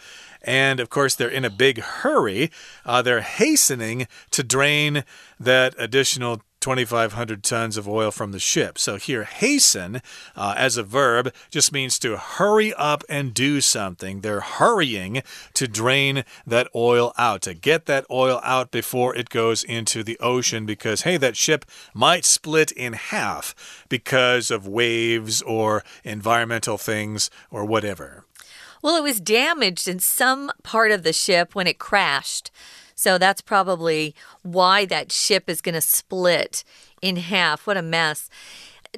And 0.42 0.78
of 0.78 0.90
course, 0.90 1.16
they're 1.16 1.28
in 1.28 1.44
a 1.44 1.50
big 1.50 1.80
hurry. 1.80 2.52
Uh, 2.84 3.02
they're 3.02 3.20
hastening 3.20 4.06
to 4.30 4.44
drain 4.44 5.02
that 5.40 5.74
additional 5.76 6.40
2,500 6.66 7.44
tons 7.44 7.76
of 7.76 7.88
oil 7.88 8.10
from 8.10 8.32
the 8.32 8.40
ship. 8.40 8.76
So 8.76 8.96
here, 8.96 9.22
hasten 9.22 10.02
uh, 10.34 10.54
as 10.56 10.76
a 10.76 10.82
verb 10.82 11.32
just 11.48 11.72
means 11.72 11.96
to 12.00 12.16
hurry 12.16 12.74
up 12.74 13.04
and 13.08 13.32
do 13.32 13.60
something. 13.60 14.20
They're 14.20 14.40
hurrying 14.40 15.22
to 15.54 15.68
drain 15.68 16.24
that 16.44 16.66
oil 16.74 17.12
out, 17.16 17.42
to 17.42 17.54
get 17.54 17.86
that 17.86 18.04
oil 18.10 18.40
out 18.42 18.72
before 18.72 19.14
it 19.14 19.28
goes 19.28 19.62
into 19.62 20.02
the 20.02 20.18
ocean 20.18 20.66
because, 20.66 21.02
hey, 21.02 21.16
that 21.18 21.36
ship 21.36 21.66
might 21.94 22.24
split 22.24 22.72
in 22.72 22.94
half 22.94 23.86
because 23.88 24.50
of 24.50 24.66
waves 24.66 25.42
or 25.42 25.84
environmental 26.02 26.78
things 26.78 27.30
or 27.48 27.64
whatever. 27.64 28.24
Well, 28.82 28.96
it 28.96 29.04
was 29.04 29.20
damaged 29.20 29.86
in 29.86 30.00
some 30.00 30.50
part 30.64 30.90
of 30.90 31.04
the 31.04 31.12
ship 31.12 31.54
when 31.54 31.68
it 31.68 31.78
crashed. 31.78 32.50
So 32.96 33.18
that's 33.18 33.42
probably 33.42 34.14
why 34.42 34.86
that 34.86 35.12
ship 35.12 35.48
is 35.48 35.60
going 35.60 35.74
to 35.74 35.80
split 35.80 36.64
in 37.02 37.16
half. 37.16 37.66
What 37.66 37.76
a 37.76 37.82
mess. 37.82 38.30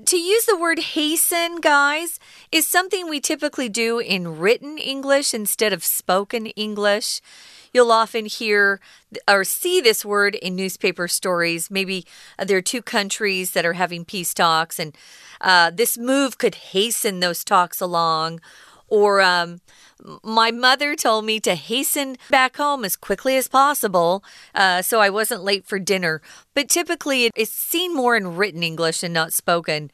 To 0.05 0.17
use 0.17 0.45
the 0.45 0.57
word 0.57 0.78
hasten, 0.78 1.57
guys, 1.57 2.21
is 2.52 2.69
something 2.69 3.09
we 3.09 3.21
typically 3.21 3.69
do 3.69 3.99
in 3.99 4.38
written 4.38 4.78
English 4.78 5.35
instead 5.35 5.73
of 5.73 5.85
spoken 5.85 6.47
English. 6.47 7.21
You'll 7.73 7.90
often 7.90 8.26
hear 8.26 8.81
or 9.26 9.43
see 9.43 9.81
this 9.81 10.05
word 10.05 10.37
in 10.37 10.55
newspaper 10.55 11.09
stories. 11.09 11.69
Maybe 11.69 12.07
uh, 12.38 12.45
there 12.45 12.59
are 12.59 12.62
two 12.62 12.83
countries 12.83 13.50
that 13.50 13.67
are 13.67 13.73
having 13.73 14.05
peace 14.05 14.33
talks, 14.33 14.78
and 14.78 14.97
uh, 15.40 15.71
this 15.71 15.99
move 15.99 16.38
could 16.38 16.55
hasten 16.55 17.19
those 17.19 17.43
talks 17.43 17.81
along. 17.81 18.40
Or 18.88 19.21
um, 19.21 19.61
my 20.23 20.50
mother 20.50 20.95
told 20.95 21.25
me 21.25 21.40
to 21.40 21.54
hasten 21.54 22.16
back 22.30 22.57
home 22.57 22.85
as 22.85 22.97
quickly 22.97 23.37
as 23.37 23.49
possible 23.49 24.23
uh, 24.54 24.83
so 24.83 25.00
I 25.00 25.11
wasn't 25.11 25.42
late 25.45 25.66
for 25.66 25.78
dinner. 25.78 26.23
But 26.54 26.68
typically, 26.68 27.30
it's 27.35 27.50
seen 27.50 27.95
more 27.95 28.16
in 28.16 28.37
written 28.37 28.62
English 28.62 29.02
and 29.02 29.12
not 29.12 29.33
spoken. 29.33 29.90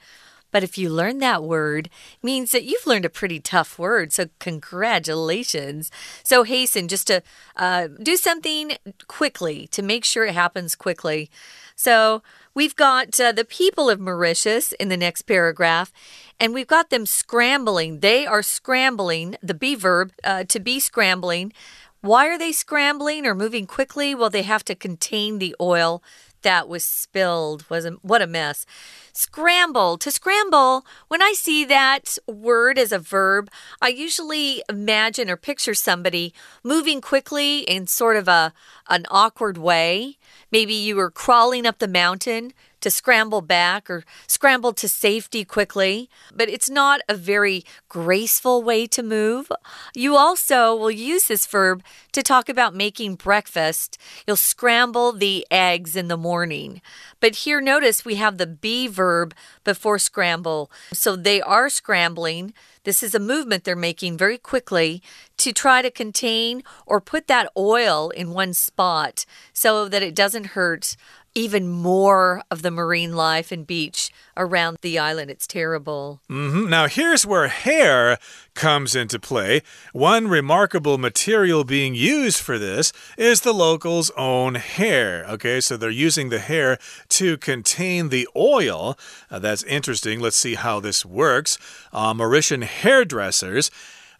But 0.54 0.62
if 0.62 0.78
you 0.78 0.88
learn 0.88 1.18
that 1.18 1.42
word, 1.42 1.90
means 2.22 2.52
that 2.52 2.62
you've 2.62 2.86
learned 2.86 3.04
a 3.04 3.10
pretty 3.10 3.40
tough 3.40 3.76
word. 3.76 4.12
So 4.12 4.26
congratulations. 4.38 5.90
So 6.22 6.44
hasten, 6.44 6.86
just 6.86 7.08
to 7.08 7.24
uh, 7.56 7.88
do 8.00 8.16
something 8.16 8.76
quickly 9.08 9.66
to 9.72 9.82
make 9.82 10.04
sure 10.04 10.24
it 10.24 10.34
happens 10.34 10.76
quickly. 10.76 11.28
So 11.74 12.22
we've 12.54 12.76
got 12.76 13.18
uh, 13.18 13.32
the 13.32 13.44
people 13.44 13.90
of 13.90 13.98
Mauritius 13.98 14.70
in 14.70 14.90
the 14.90 14.96
next 14.96 15.22
paragraph, 15.22 15.92
and 16.38 16.54
we've 16.54 16.68
got 16.68 16.90
them 16.90 17.04
scrambling. 17.04 17.98
They 17.98 18.24
are 18.24 18.40
scrambling, 18.40 19.34
the 19.42 19.54
be 19.54 19.74
verb, 19.74 20.12
uh, 20.22 20.44
to 20.44 20.60
be 20.60 20.78
scrambling. 20.78 21.52
Why 22.00 22.28
are 22.28 22.38
they 22.38 22.52
scrambling 22.52 23.26
or 23.26 23.34
moving 23.34 23.66
quickly? 23.66 24.14
Well, 24.14 24.30
they 24.30 24.42
have 24.42 24.64
to 24.66 24.76
contain 24.76 25.40
the 25.40 25.56
oil 25.60 26.00
that 26.44 26.68
was 26.68 26.84
spilled. 26.84 27.68
Was 27.68 27.86
what 28.02 28.22
a 28.22 28.26
mess. 28.26 28.64
Scramble. 29.12 29.98
To 29.98 30.10
scramble, 30.10 30.86
when 31.08 31.22
I 31.22 31.32
see 31.32 31.64
that 31.64 32.16
word 32.26 32.78
as 32.78 32.92
a 32.92 32.98
verb, 32.98 33.50
I 33.82 33.88
usually 33.88 34.62
imagine 34.68 35.28
or 35.28 35.36
picture 35.36 35.74
somebody 35.74 36.32
moving 36.62 37.00
quickly 37.00 37.60
in 37.60 37.86
sort 37.86 38.16
of 38.16 38.28
a 38.28 38.52
an 38.88 39.06
awkward 39.10 39.58
way. 39.58 40.18
Maybe 40.52 40.74
you 40.74 40.96
were 40.96 41.10
crawling 41.10 41.66
up 41.66 41.78
the 41.78 41.88
mountain 41.88 42.52
to 42.84 42.90
scramble 42.90 43.40
back 43.40 43.88
or 43.88 44.04
scramble 44.26 44.74
to 44.74 44.86
safety 44.86 45.42
quickly, 45.42 46.10
but 46.34 46.50
it's 46.50 46.68
not 46.68 47.00
a 47.08 47.14
very 47.14 47.64
graceful 47.88 48.62
way 48.62 48.86
to 48.86 49.02
move. 49.02 49.50
You 49.94 50.16
also 50.16 50.76
will 50.76 50.90
use 50.90 51.24
this 51.24 51.46
verb 51.46 51.82
to 52.12 52.22
talk 52.22 52.50
about 52.50 52.74
making 52.74 53.14
breakfast. 53.14 53.96
You'll 54.26 54.36
scramble 54.36 55.12
the 55.12 55.46
eggs 55.50 55.96
in 55.96 56.08
the 56.08 56.18
morning. 56.18 56.82
But 57.20 57.36
here, 57.36 57.62
notice 57.62 58.04
we 58.04 58.16
have 58.16 58.36
the 58.36 58.46
be 58.46 58.86
verb 58.86 59.34
before 59.64 59.98
scramble. 59.98 60.70
So 60.92 61.16
they 61.16 61.40
are 61.40 61.70
scrambling. 61.70 62.52
This 62.82 63.02
is 63.02 63.14
a 63.14 63.18
movement 63.18 63.64
they're 63.64 63.74
making 63.74 64.18
very 64.18 64.36
quickly 64.36 65.02
to 65.38 65.54
try 65.54 65.80
to 65.80 65.90
contain 65.90 66.62
or 66.84 67.00
put 67.00 67.28
that 67.28 67.50
oil 67.56 68.10
in 68.10 68.34
one 68.34 68.52
spot 68.52 69.24
so 69.54 69.88
that 69.88 70.02
it 70.02 70.14
doesn't 70.14 70.48
hurt 70.48 70.98
even 71.34 71.68
more 71.68 72.42
of 72.50 72.62
the 72.62 72.70
marine 72.70 73.14
life 73.14 73.50
and 73.50 73.66
beach 73.66 74.10
around 74.36 74.78
the 74.82 74.98
island. 74.98 75.30
It's 75.30 75.46
terrible. 75.46 76.20
Mm 76.28 76.52
-hmm. 76.52 76.68
Now, 76.68 76.86
here's 76.86 77.26
where 77.26 77.48
hair 77.48 78.18
comes 78.54 78.94
into 78.94 79.18
play. 79.18 79.62
One 79.92 80.28
remarkable 80.28 80.98
material 80.98 81.64
being 81.64 81.94
used 81.94 82.40
for 82.40 82.58
this 82.58 82.92
is 83.16 83.40
the 83.40 83.52
locals' 83.52 84.12
own 84.16 84.54
hair. 84.54 85.26
Okay, 85.28 85.60
so 85.60 85.76
they're 85.76 86.06
using 86.06 86.30
the 86.30 86.38
hair 86.38 86.78
to 87.08 87.36
contain 87.36 88.08
the 88.08 88.28
oil. 88.36 88.96
Uh, 89.30 89.40
that's 89.40 89.64
interesting. 89.64 90.22
Let's 90.22 90.40
see 90.40 90.54
how 90.54 90.80
this 90.80 91.04
works. 91.04 91.58
Uh, 91.92 92.14
Mauritian 92.14 92.62
hairdressers 92.62 93.70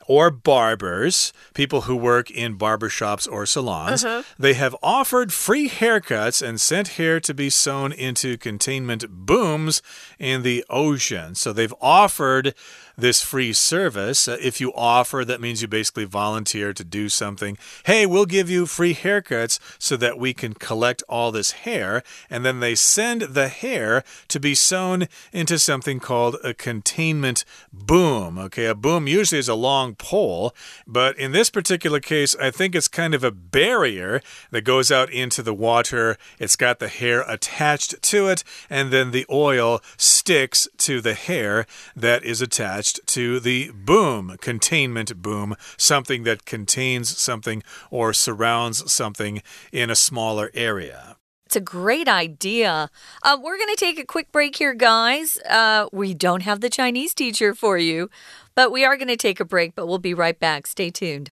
or 0.07 0.31
barbers, 0.31 1.33
people 1.55 1.83
who 1.83 1.97
work 1.97 2.31
in 2.31 2.59
barbershops 2.59 3.31
or 3.31 3.47
salons, 3.47 4.05
uh 4.05 4.09
-huh. 4.09 4.25
they 4.39 4.55
have 4.55 4.77
offered 4.83 5.33
free 5.33 5.69
haircuts 5.69 6.43
and 6.43 6.61
sent 6.61 6.89
hair 6.89 7.21
to 7.21 7.35
be 7.35 7.51
sewn 7.51 7.93
into 7.93 8.37
containment 8.37 9.05
booms 9.09 9.83
in 10.19 10.43
the 10.43 10.65
ocean. 10.69 11.35
So 11.35 11.53
they've 11.53 11.75
offered 11.81 12.55
this 12.97 13.23
free 13.23 13.53
service. 13.53 14.29
Uh, 14.29 14.37
if 14.41 14.61
you 14.61 14.73
offer, 14.75 15.25
that 15.25 15.41
means 15.41 15.63
you 15.63 15.69
basically 15.69 16.05
volunteer 16.05 16.73
to 16.73 16.85
do 16.85 17.09
something. 17.09 17.59
Hey, 17.85 18.07
we'll 18.07 18.27
give 18.27 18.51
you 18.51 18.67
free 18.67 18.95
haircuts 18.95 19.59
so 19.79 19.97
that 19.97 20.19
we 20.19 20.35
can 20.35 20.55
collect 20.55 21.03
all 21.09 21.33
this 21.33 21.53
hair. 21.53 22.03
And 22.31 22.45
then 22.45 22.61
they 22.61 22.75
send 22.75 23.23
the 23.23 23.49
hair 23.49 24.05
to 24.29 24.41
be 24.41 24.55
sewn 24.55 25.09
into 25.33 25.59
something 25.59 26.01
called 26.01 26.37
a 26.45 26.55
containment 26.55 27.45
boom. 27.73 28.39
Okay, 28.39 28.67
a 28.67 28.75
boom 28.75 29.07
usually 29.07 29.39
is 29.39 29.49
a 29.49 29.55
long 29.55 29.95
pole, 29.95 30.55
but 30.87 31.19
in 31.19 31.33
this 31.33 31.51
particular 31.51 32.01
case, 32.01 32.37
I 32.37 32.51
think 32.51 32.75
it's 32.75 32.89
kind 32.89 33.15
of 33.15 33.25
a 33.25 33.31
barrier 33.31 34.21
that 34.51 34.63
goes 34.63 34.91
out 34.91 35.11
into 35.11 35.43
the 35.43 35.55
water. 35.55 36.17
It's 36.39 36.57
got 36.57 36.79
the 36.79 36.89
hair 36.89 37.25
attached 37.27 38.03
to 38.03 38.29
it, 38.29 38.45
and 38.69 38.93
then 38.93 39.11
the 39.11 39.27
oil 39.31 39.81
sticks 39.97 40.69
to 40.79 41.01
the 41.01 41.15
hair 41.15 41.67
that 41.97 42.25
is 42.25 42.41
attached 42.41 42.84
attached 42.85 43.07
to 43.07 43.41
the 43.41 43.71
boom, 43.73 44.37
containment 44.41 45.23
boom, 45.23 45.57
something 45.77 46.25
that 46.25 46.45
contains 46.45 47.17
something 47.19 47.63
or 47.91 48.13
surrounds 48.13 48.93
something 48.93 49.43
in 49.73 49.91
a 49.91 49.97
smaller 49.97 50.51
area. 50.55 51.17
It's 51.47 51.57
a 51.57 51.61
great 51.61 52.09
idea. 52.09 52.91
Uh, 53.23 53.39
we're 53.41 53.57
going 53.57 53.75
to 53.75 53.77
take 53.77 53.99
a 53.99 54.05
quick 54.05 54.33
break 54.33 54.57
here, 54.57 54.75
guys. 54.75 55.39
Uh, 55.49 55.89
we 55.93 56.15
don't 56.15 56.43
have 56.43 56.61
the 56.61 56.71
Chinese 56.71 57.15
teacher 57.15 57.55
for 57.55 57.79
you, 57.79 58.09
but 58.55 58.73
we 58.73 58.85
are 58.85 58.97
going 58.97 59.09
to 59.09 59.17
take 59.17 59.41
a 59.41 59.45
break, 59.45 59.75
but 59.75 59.87
we'll 59.87 59.99
be 59.99 60.15
right 60.15 60.39
back. 60.39 60.67
Stay 60.67 60.91
tuned. 60.91 61.31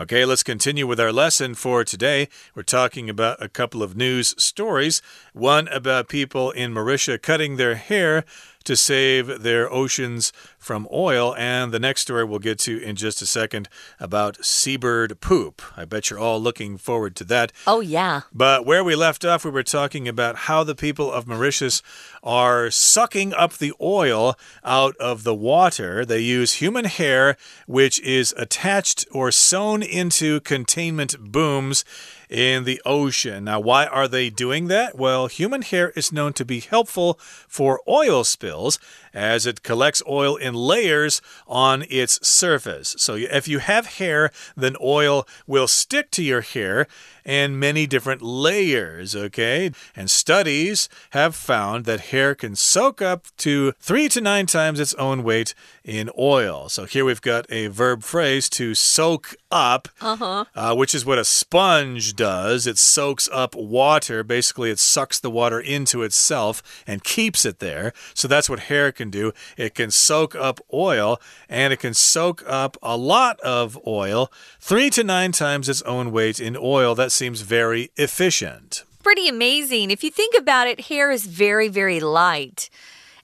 Okay, 0.00 0.24
let's 0.24 0.42
continue 0.42 0.86
with 0.86 0.98
our 0.98 1.12
lesson 1.12 1.54
for 1.54 1.84
today. 1.84 2.30
We're 2.54 2.62
talking 2.62 3.10
about 3.10 3.36
a 3.38 3.50
couple 3.50 3.82
of 3.82 3.94
news 3.94 4.34
stories. 4.42 5.02
One 5.34 5.68
about 5.68 6.08
people 6.08 6.52
in 6.52 6.72
Mauritius 6.72 7.20
cutting 7.22 7.58
their 7.58 7.74
hair 7.74 8.24
to 8.64 8.76
save 8.76 9.42
their 9.42 9.70
oceans 9.70 10.32
from 10.60 10.86
oil. 10.92 11.34
And 11.36 11.72
the 11.72 11.80
next 11.80 12.02
story 12.02 12.22
we'll 12.22 12.38
get 12.38 12.58
to 12.60 12.80
in 12.80 12.94
just 12.94 13.20
a 13.22 13.26
second 13.26 13.68
about 13.98 14.44
seabird 14.44 15.20
poop. 15.20 15.62
I 15.76 15.84
bet 15.84 16.10
you're 16.10 16.18
all 16.18 16.40
looking 16.40 16.76
forward 16.76 17.16
to 17.16 17.24
that. 17.24 17.50
Oh, 17.66 17.80
yeah. 17.80 18.20
But 18.32 18.64
where 18.64 18.84
we 18.84 18.94
left 18.94 19.24
off, 19.24 19.44
we 19.44 19.50
were 19.50 19.64
talking 19.64 20.06
about 20.06 20.36
how 20.36 20.62
the 20.62 20.74
people 20.74 21.10
of 21.10 21.26
Mauritius 21.26 21.82
are 22.22 22.70
sucking 22.70 23.32
up 23.34 23.54
the 23.54 23.72
oil 23.80 24.36
out 24.62 24.94
of 24.98 25.24
the 25.24 25.34
water. 25.34 26.04
They 26.04 26.20
use 26.20 26.54
human 26.54 26.84
hair, 26.84 27.36
which 27.66 27.98
is 28.02 28.34
attached 28.36 29.06
or 29.10 29.32
sewn 29.32 29.82
into 29.82 30.40
containment 30.40 31.32
booms 31.32 31.84
in 32.30 32.62
the 32.62 32.80
ocean. 32.86 33.44
Now, 33.44 33.58
why 33.58 33.86
are 33.86 34.06
they 34.06 34.30
doing 34.30 34.68
that? 34.68 34.96
Well, 34.96 35.26
human 35.26 35.62
hair 35.62 35.90
is 35.90 36.12
known 36.12 36.32
to 36.34 36.44
be 36.44 36.60
helpful 36.60 37.18
for 37.48 37.80
oil 37.88 38.22
spills 38.22 38.78
as 39.12 39.46
it 39.46 39.64
collects 39.64 40.02
oil 40.08 40.36
in 40.36 40.54
layers 40.54 41.20
on 41.48 41.84
its 41.90 42.26
surface. 42.26 42.94
So, 42.98 43.16
if 43.16 43.48
you 43.48 43.58
have 43.58 43.98
hair, 43.98 44.30
then 44.56 44.76
oil 44.80 45.26
will 45.48 45.66
stick 45.66 46.12
to 46.12 46.22
your 46.22 46.42
hair 46.42 46.86
in 47.24 47.58
many 47.58 47.86
different 47.86 48.22
layers, 48.22 49.14
okay? 49.14 49.70
And 49.96 50.10
studies 50.10 50.88
have 51.10 51.34
found 51.34 51.84
that 51.84 52.00
hair 52.12 52.34
can 52.34 52.56
soak 52.56 53.02
up 53.02 53.26
to 53.38 53.72
three 53.80 54.08
to 54.08 54.20
nine 54.20 54.46
times 54.46 54.80
its 54.80 54.94
own 54.94 55.22
weight 55.22 55.54
in 55.84 56.10
oil. 56.18 56.68
So 56.68 56.84
here 56.84 57.04
we've 57.04 57.20
got 57.20 57.50
a 57.50 57.68
verb 57.68 58.02
phrase 58.02 58.48
to 58.50 58.74
soak 58.74 59.34
up, 59.50 59.88
uh 60.00 60.16
-huh. 60.16 60.46
uh, 60.54 60.74
which 60.74 60.94
is 60.94 61.04
what 61.04 61.18
a 61.18 61.24
sponge 61.24 62.14
does. 62.14 62.66
It 62.66 62.78
soaks 62.78 63.28
up 63.32 63.54
water. 63.54 64.22
Basically, 64.24 64.70
it 64.70 64.78
sucks 64.78 65.20
the 65.20 65.30
water 65.30 65.60
into 65.60 66.02
itself 66.02 66.62
and 66.86 67.02
keeps 67.02 67.44
it 67.44 67.58
there. 67.58 67.92
So 68.14 68.28
that's 68.28 68.48
what 68.48 68.60
hair 68.60 68.92
can 68.92 69.10
do. 69.10 69.32
It 69.56 69.74
can 69.74 69.90
soak 69.90 70.34
up 70.34 70.60
oil 70.72 71.18
and 71.48 71.72
it 71.72 71.80
can 71.80 71.94
soak 71.94 72.42
up 72.46 72.76
a 72.82 72.96
lot 72.96 73.40
of 73.40 73.78
oil, 73.86 74.30
three 74.60 74.90
to 74.90 75.02
nine 75.02 75.32
times 75.32 75.68
its 75.68 75.82
own 75.82 76.12
weight 76.12 76.40
in 76.40 76.56
oil. 76.56 76.94
That 76.94 77.09
seems 77.10 77.42
very 77.42 77.90
efficient. 77.96 78.84
Pretty 79.02 79.28
amazing. 79.28 79.90
If 79.90 80.04
you 80.04 80.10
think 80.10 80.34
about 80.36 80.66
it, 80.66 80.82
hair 80.82 81.10
is 81.10 81.26
very, 81.26 81.68
very 81.68 82.00
light. 82.00 82.68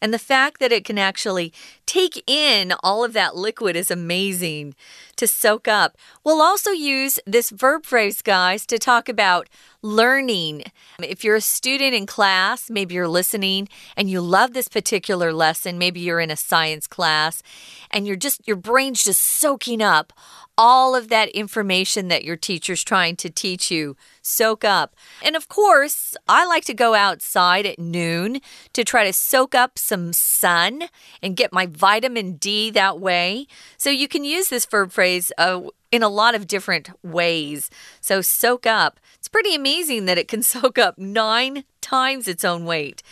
And 0.01 0.13
the 0.13 0.19
fact 0.19 0.61
that 0.61 0.73
it 0.73 0.85
can 0.85 0.99
actually 0.99 1.53
take 1.87 2.23
in 2.27 2.75
all 2.83 3.05
of 3.05 3.13
that 3.15 3.37
liquid 3.37 3.77
is 3.77 3.91
amazing 3.91 4.75
to 5.17 5.27
soak 5.27 5.67
up. 5.67 5.97
We'll 6.25 6.43
also 6.43 6.71
use 6.71 7.19
this 7.27 7.51
verb 7.51 7.85
phrase, 7.85 8.21
guys, 8.23 8.67
to 8.67 8.79
talk 8.79 9.09
about 9.09 9.49
learning. 9.83 10.65
If 10.99 11.25
you're 11.25 11.37
a 11.37 11.41
student 11.41 11.95
in 11.95 12.07
class, 12.07 12.69
maybe 12.69 12.95
you're 12.95 13.09
listening 13.09 13.69
and 13.97 14.11
you 14.11 14.21
love 14.21 14.53
this 14.53 14.69
particular 14.69 15.33
lesson, 15.33 15.79
maybe 15.79 16.01
you're 16.01 16.21
in 16.21 16.31
a 16.31 16.37
science 16.37 16.87
class 16.87 17.43
and 17.91 18.07
you're 18.07 18.17
just 18.17 18.47
your 18.47 18.57
brain's 18.57 19.05
just 19.05 19.23
soaking 19.23 19.81
up 19.81 20.13
all 20.59 20.95
of 20.95 21.09
that 21.09 21.29
information 21.31 22.09
that 22.09 22.25
your 22.25 22.37
teacher's 22.37 22.83
trying 22.83 23.17
to 23.17 23.31
teach 23.31 23.71
you. 23.71 23.97
Soak 24.23 24.65
up. 24.65 24.95
And 25.23 25.37
of 25.37 25.49
course, 25.49 26.17
I 26.29 26.47
like 26.47 26.65
to 26.65 26.75
go 26.75 26.95
outside 26.95 27.67
at 27.67 27.79
noon 27.79 28.41
to 28.73 28.85
try 28.85 29.05
to 29.05 29.13
soak 29.13 29.55
up 29.55 29.79
some 29.79 30.13
sun 30.13 30.85
and 31.23 31.37
get 31.37 31.53
my 31.53 31.67
vitamin 31.67 32.37
D 32.37 32.71
that 32.71 32.99
way. 32.99 33.47
So 33.77 33.91
you 33.91 34.09
can 34.09 34.25
use 34.25 34.49
this 34.49 34.67
verb 34.67 34.93
phrase 34.93 35.31
uh, 35.39 35.63
in 35.93 36.03
a 36.03 36.09
lot 36.09 36.35
of 36.35 36.47
different 36.47 36.91
ways. 37.03 37.71
So 38.01 38.21
soak 38.21 38.67
up. 38.67 38.99
It's 39.15 39.29
pretty 39.29 39.55
amazing 39.55 40.07
that 40.07 40.19
it 40.19 40.29
can 40.29 40.43
soak 40.55 40.79
up 40.79 40.99
nine 40.99 41.65
times 41.81 42.27
its 42.29 42.45
own 42.45 42.65
weight. 42.65 43.03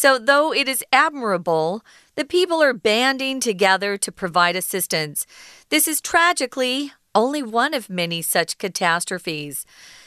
So, 0.00 0.16
though 0.16 0.50
it 0.50 0.66
is 0.66 0.82
admirable 0.94 1.84
the 2.14 2.24
people 2.24 2.62
are 2.62 2.72
banding 2.72 3.38
together 3.38 3.98
to 3.98 4.10
provide 4.10 4.56
assistance. 4.56 5.26
This 5.68 5.86
is 5.86 6.00
tragically 6.00 6.92
only 7.14 7.42
one 7.42 7.74
of 7.74 7.90
many 7.90 8.22
such 8.22 8.56
catastrophes. 8.56 9.66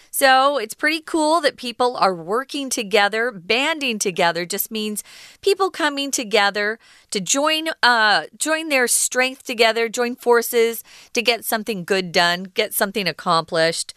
So 0.09 0.57
it's 0.59 0.75
pretty 0.75 1.01
cool 1.01 1.41
that 1.41 1.57
people 1.57 1.97
are 1.97 2.13
working 2.13 2.69
together. 2.69 3.31
Banding 3.31 3.97
together 3.97 4.45
just 4.45 4.69
means 4.69 5.03
people 5.41 5.71
coming 5.71 6.11
together 6.11 6.77
to 7.09 7.19
join 7.19 7.69
uh 7.81 8.25
join 8.37 8.69
their 8.69 8.87
strength 8.87 9.43
together, 9.43 9.89
join 9.89 10.15
forces 10.15 10.83
to 11.13 11.21
get 11.23 11.45
something 11.45 11.83
good 11.83 12.11
done, 12.11 12.43
get 12.43 12.75
something 12.75 13.07
accomplished. 13.07 13.93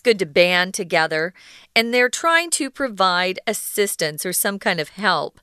It's 0.00 0.02
good 0.06 0.18
to 0.20 0.24
band 0.24 0.72
together. 0.72 1.34
And 1.76 1.92
they're 1.92 2.08
trying 2.08 2.48
to 2.52 2.70
provide 2.70 3.38
assistance 3.46 4.24
or 4.24 4.32
some 4.32 4.58
kind 4.58 4.80
of 4.80 4.88
help. 4.88 5.38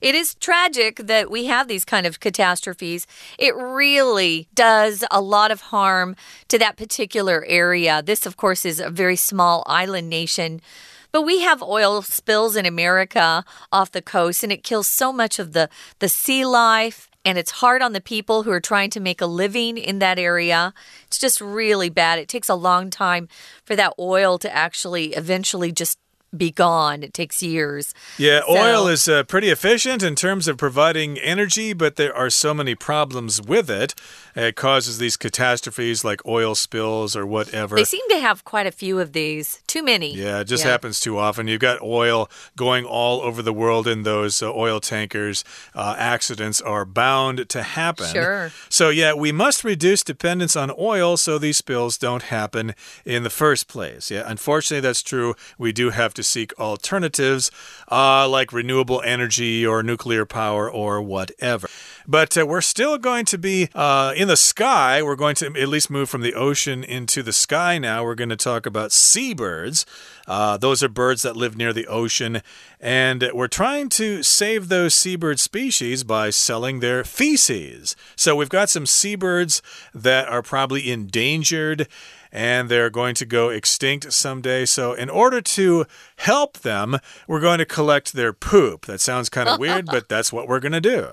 It 0.00 0.16
is 0.16 0.34
tragic 0.34 0.96
that 0.96 1.30
we 1.30 1.44
have 1.44 1.68
these 1.68 1.84
kind 1.84 2.08
of 2.08 2.18
catastrophes. 2.18 3.06
It 3.38 3.54
really 3.54 4.48
does 4.52 5.04
a 5.12 5.20
lot 5.20 5.52
of 5.52 5.60
harm 5.60 6.16
to 6.48 6.58
that 6.58 6.76
particular 6.76 7.44
area. 7.46 8.02
This, 8.02 8.26
of 8.26 8.36
course, 8.36 8.64
is 8.64 8.80
a 8.80 8.90
very 8.90 9.14
small 9.14 9.62
island 9.68 10.10
nation. 10.10 10.60
But 11.12 11.22
we 11.22 11.40
have 11.40 11.62
oil 11.62 12.02
spills 12.02 12.56
in 12.56 12.66
America 12.66 13.44
off 13.72 13.90
the 13.90 14.02
coast, 14.02 14.42
and 14.42 14.52
it 14.52 14.62
kills 14.62 14.86
so 14.86 15.12
much 15.12 15.38
of 15.38 15.52
the, 15.52 15.68
the 15.98 16.08
sea 16.08 16.44
life. 16.44 17.08
And 17.24 17.36
it's 17.36 17.50
hard 17.50 17.82
on 17.82 17.92
the 17.92 18.00
people 18.00 18.44
who 18.44 18.50
are 18.50 18.60
trying 18.60 18.88
to 18.90 19.00
make 19.00 19.20
a 19.20 19.26
living 19.26 19.76
in 19.76 19.98
that 19.98 20.18
area. 20.18 20.72
It's 21.06 21.18
just 21.18 21.40
really 21.40 21.90
bad. 21.90 22.18
It 22.18 22.28
takes 22.28 22.48
a 22.48 22.54
long 22.54 22.88
time 22.88 23.28
for 23.62 23.76
that 23.76 23.92
oil 23.98 24.38
to 24.38 24.54
actually 24.54 25.12
eventually 25.14 25.70
just 25.70 25.98
be 26.36 26.50
gone. 26.50 27.02
It 27.02 27.12
takes 27.12 27.42
years. 27.42 27.94
Yeah, 28.16 28.40
so, 28.40 28.56
oil 28.56 28.86
is 28.86 29.08
uh, 29.08 29.24
pretty 29.24 29.48
efficient 29.48 30.02
in 30.02 30.14
terms 30.14 30.46
of 30.48 30.56
providing 30.56 31.18
energy, 31.18 31.72
but 31.72 31.96
there 31.96 32.14
are 32.14 32.30
so 32.30 32.54
many 32.54 32.74
problems 32.74 33.42
with 33.42 33.70
it. 33.70 33.94
It 34.36 34.54
causes 34.54 34.98
these 34.98 35.16
catastrophes 35.16 36.04
like 36.04 36.24
oil 36.24 36.54
spills 36.54 37.16
or 37.16 37.26
whatever. 37.26 37.76
They 37.76 37.84
seem 37.84 38.08
to 38.10 38.20
have 38.20 38.44
quite 38.44 38.66
a 38.66 38.70
few 38.70 39.00
of 39.00 39.12
these. 39.12 39.62
Too 39.66 39.82
many. 39.82 40.14
Yeah, 40.14 40.40
it 40.40 40.44
just 40.44 40.64
yeah. 40.64 40.70
happens 40.70 41.00
too 41.00 41.18
often. 41.18 41.48
You've 41.48 41.60
got 41.60 41.82
oil 41.82 42.30
going 42.56 42.84
all 42.84 43.20
over 43.22 43.42
the 43.42 43.52
world 43.52 43.86
in 43.88 44.04
those 44.04 44.42
uh, 44.42 44.52
oil 44.52 44.80
tankers. 44.80 45.44
Uh, 45.74 45.96
accidents 45.98 46.60
are 46.60 46.84
bound 46.84 47.48
to 47.48 47.62
happen. 47.62 48.06
Sure. 48.06 48.52
So, 48.68 48.88
yeah, 48.88 49.14
we 49.14 49.32
must 49.32 49.64
reduce 49.64 50.04
dependence 50.04 50.54
on 50.54 50.70
oil 50.78 51.16
so 51.16 51.38
these 51.38 51.56
spills 51.56 51.98
don't 51.98 52.24
happen 52.24 52.74
in 53.04 53.24
the 53.24 53.30
first 53.30 53.66
place. 53.68 54.10
Yeah, 54.10 54.22
unfortunately, 54.26 54.80
that's 54.80 55.02
true. 55.02 55.34
We 55.58 55.72
do 55.72 55.90
have 55.90 56.14
to 56.14 56.19
to 56.20 56.28
seek 56.28 56.58
alternatives 56.58 57.50
uh, 57.90 58.28
like 58.28 58.52
renewable 58.52 59.02
energy 59.04 59.66
or 59.66 59.82
nuclear 59.82 60.26
power 60.26 60.70
or 60.70 61.00
whatever. 61.00 61.68
But 62.06 62.36
uh, 62.36 62.46
we're 62.46 62.60
still 62.60 62.98
going 62.98 63.24
to 63.26 63.38
be 63.38 63.68
uh, 63.74 64.12
in 64.16 64.28
the 64.28 64.36
sky. 64.36 65.02
We're 65.02 65.16
going 65.16 65.36
to 65.36 65.46
at 65.46 65.68
least 65.68 65.90
move 65.90 66.10
from 66.10 66.22
the 66.22 66.34
ocean 66.34 66.84
into 66.84 67.22
the 67.22 67.32
sky 67.32 67.78
now. 67.78 68.04
We're 68.04 68.14
going 68.14 68.30
to 68.30 68.36
talk 68.36 68.66
about 68.66 68.92
seabirds. 68.92 69.86
Uh, 70.26 70.56
those 70.56 70.82
are 70.82 70.88
birds 70.88 71.22
that 71.22 71.36
live 71.36 71.56
near 71.56 71.72
the 71.72 71.86
ocean. 71.86 72.42
And 72.80 73.28
we're 73.32 73.48
trying 73.48 73.88
to 73.90 74.22
save 74.22 74.68
those 74.68 74.94
seabird 74.94 75.40
species 75.40 76.04
by 76.04 76.30
selling 76.30 76.80
their 76.80 77.04
feces. 77.04 77.96
So 78.16 78.36
we've 78.36 78.48
got 78.48 78.70
some 78.70 78.86
seabirds 78.86 79.62
that 79.94 80.28
are 80.28 80.42
probably 80.42 80.90
endangered 80.90 81.88
and 82.32 82.68
they're 82.68 82.90
going 82.90 83.14
to 83.16 83.24
go 83.24 83.48
extinct 83.48 84.12
someday. 84.12 84.64
So, 84.64 84.92
in 84.92 85.10
order 85.10 85.40
to 85.40 85.86
help 86.16 86.58
them, 86.58 86.98
we're 87.26 87.40
going 87.40 87.58
to 87.58 87.66
collect 87.66 88.12
their 88.12 88.32
poop. 88.32 88.86
That 88.86 89.00
sounds 89.00 89.28
kind 89.28 89.48
of 89.48 89.58
weird, 89.58 89.86
but 89.86 90.08
that's 90.08 90.32
what 90.32 90.48
we're 90.48 90.60
going 90.60 90.72
to 90.72 90.80
do. 90.80 91.08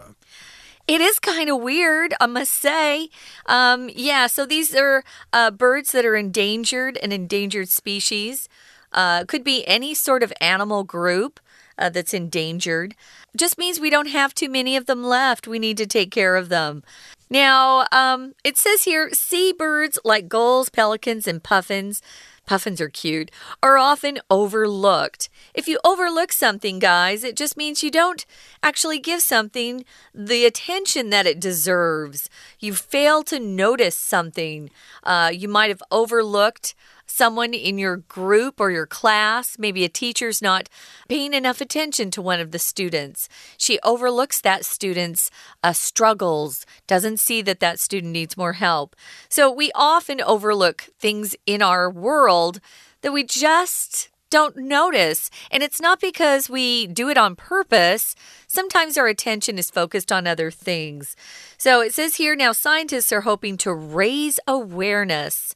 It 0.87 1.01
is 1.01 1.19
kind 1.19 1.49
of 1.49 1.61
weird, 1.61 2.13
I 2.21 2.27
must 2.27 2.53
say. 2.53 3.09
Um, 3.45 3.89
yeah, 3.93 4.27
so 4.27 4.45
these 4.45 4.73
are 4.73 5.03
uh, 5.33 5.51
birds 5.51 5.91
that 5.91 6.05
are 6.05 6.15
endangered, 6.15 6.97
an 6.97 7.11
endangered 7.11 7.67
species. 7.67 8.47
Uh, 8.93 9.25
could 9.25 9.43
be 9.43 9.67
any 9.67 9.93
sort 9.93 10.23
of 10.23 10.31
animal 10.39 10.85
group 10.85 11.41
uh, 11.77 11.89
that's 11.89 12.13
endangered. 12.13 12.95
Just 13.35 13.57
means 13.57 13.79
we 13.79 13.89
don't 13.89 14.07
have 14.07 14.33
too 14.33 14.49
many 14.49 14.77
of 14.77 14.85
them 14.85 15.03
left. 15.03 15.45
We 15.45 15.59
need 15.59 15.75
to 15.77 15.85
take 15.85 16.09
care 16.09 16.37
of 16.37 16.47
them. 16.47 16.83
Now, 17.29 17.85
um, 17.91 18.33
it 18.43 18.57
says 18.57 18.83
here 18.83 19.09
seabirds 19.13 19.99
like 20.03 20.29
gulls, 20.29 20.69
pelicans, 20.69 21.27
and 21.27 21.43
puffins. 21.43 22.01
Puffins 22.45 22.79
are 22.79 22.87
cute, 22.89 23.29
are 23.61 23.77
often 23.77 24.19
overlooked. 24.29 25.27
If 25.53 25.67
you 25.67 25.79
overlook 25.83 26.31
something, 26.31 26.79
guys, 26.79 27.25
it 27.25 27.35
just 27.35 27.57
means 27.57 27.83
you 27.83 27.91
don't 27.91 28.25
actually 28.63 28.99
give 28.99 29.21
something 29.21 29.83
the 30.15 30.45
attention 30.45 31.09
that 31.09 31.27
it 31.27 31.41
deserves. 31.41 32.29
You 32.57 32.73
fail 32.73 33.21
to 33.23 33.37
notice 33.37 33.97
something. 33.97 34.69
Uh, 35.03 35.29
you 35.33 35.49
might 35.49 35.69
have 35.69 35.83
overlooked 35.91 36.73
someone 37.07 37.53
in 37.53 37.77
your 37.77 37.97
group 37.97 38.59
or 38.59 38.69
your 38.69 38.85
class, 38.85 39.57
maybe 39.57 39.83
a 39.83 39.89
teacher's 39.89 40.41
not 40.41 40.69
paying 41.07 41.33
enough 41.33 41.61
attention 41.61 42.11
to 42.11 42.21
one 42.21 42.39
of 42.39 42.51
the 42.51 42.59
students. 42.59 43.27
She 43.57 43.79
overlooks 43.83 44.41
that 44.41 44.65
student's 44.65 45.31
uh, 45.63 45.73
struggles, 45.73 46.65
doesn't 46.85 47.19
see 47.19 47.41
that 47.41 47.59
that 47.61 47.79
student 47.79 48.13
needs 48.13 48.37
more 48.37 48.53
help. 48.53 48.95
So 49.29 49.51
we 49.51 49.71
often 49.73 50.21
overlook 50.21 50.89
things 50.99 51.35
in 51.45 51.61
our 51.61 51.89
world 51.89 52.59
that 53.01 53.13
we 53.13 53.23
just 53.23 54.09
don't 54.29 54.57
notice. 54.57 55.29
And 55.51 55.63
it's 55.63 55.81
not 55.81 56.01
because 56.01 56.49
we 56.49 56.87
do 56.87 57.09
it 57.09 57.17
on 57.17 57.35
purpose. 57.35 58.15
Sometimes 58.47 58.97
our 58.97 59.07
attention 59.07 59.57
is 59.57 59.71
focused 59.71 60.11
on 60.11 60.27
other 60.27 60.51
things. 60.51 61.15
So 61.57 61.81
it 61.81 61.93
says 61.93 62.15
here 62.15 62.35
now 62.35 62.51
scientists 62.51 63.11
are 63.11 63.21
hoping 63.21 63.57
to 63.57 63.73
raise 63.73 64.39
awareness. 64.47 65.53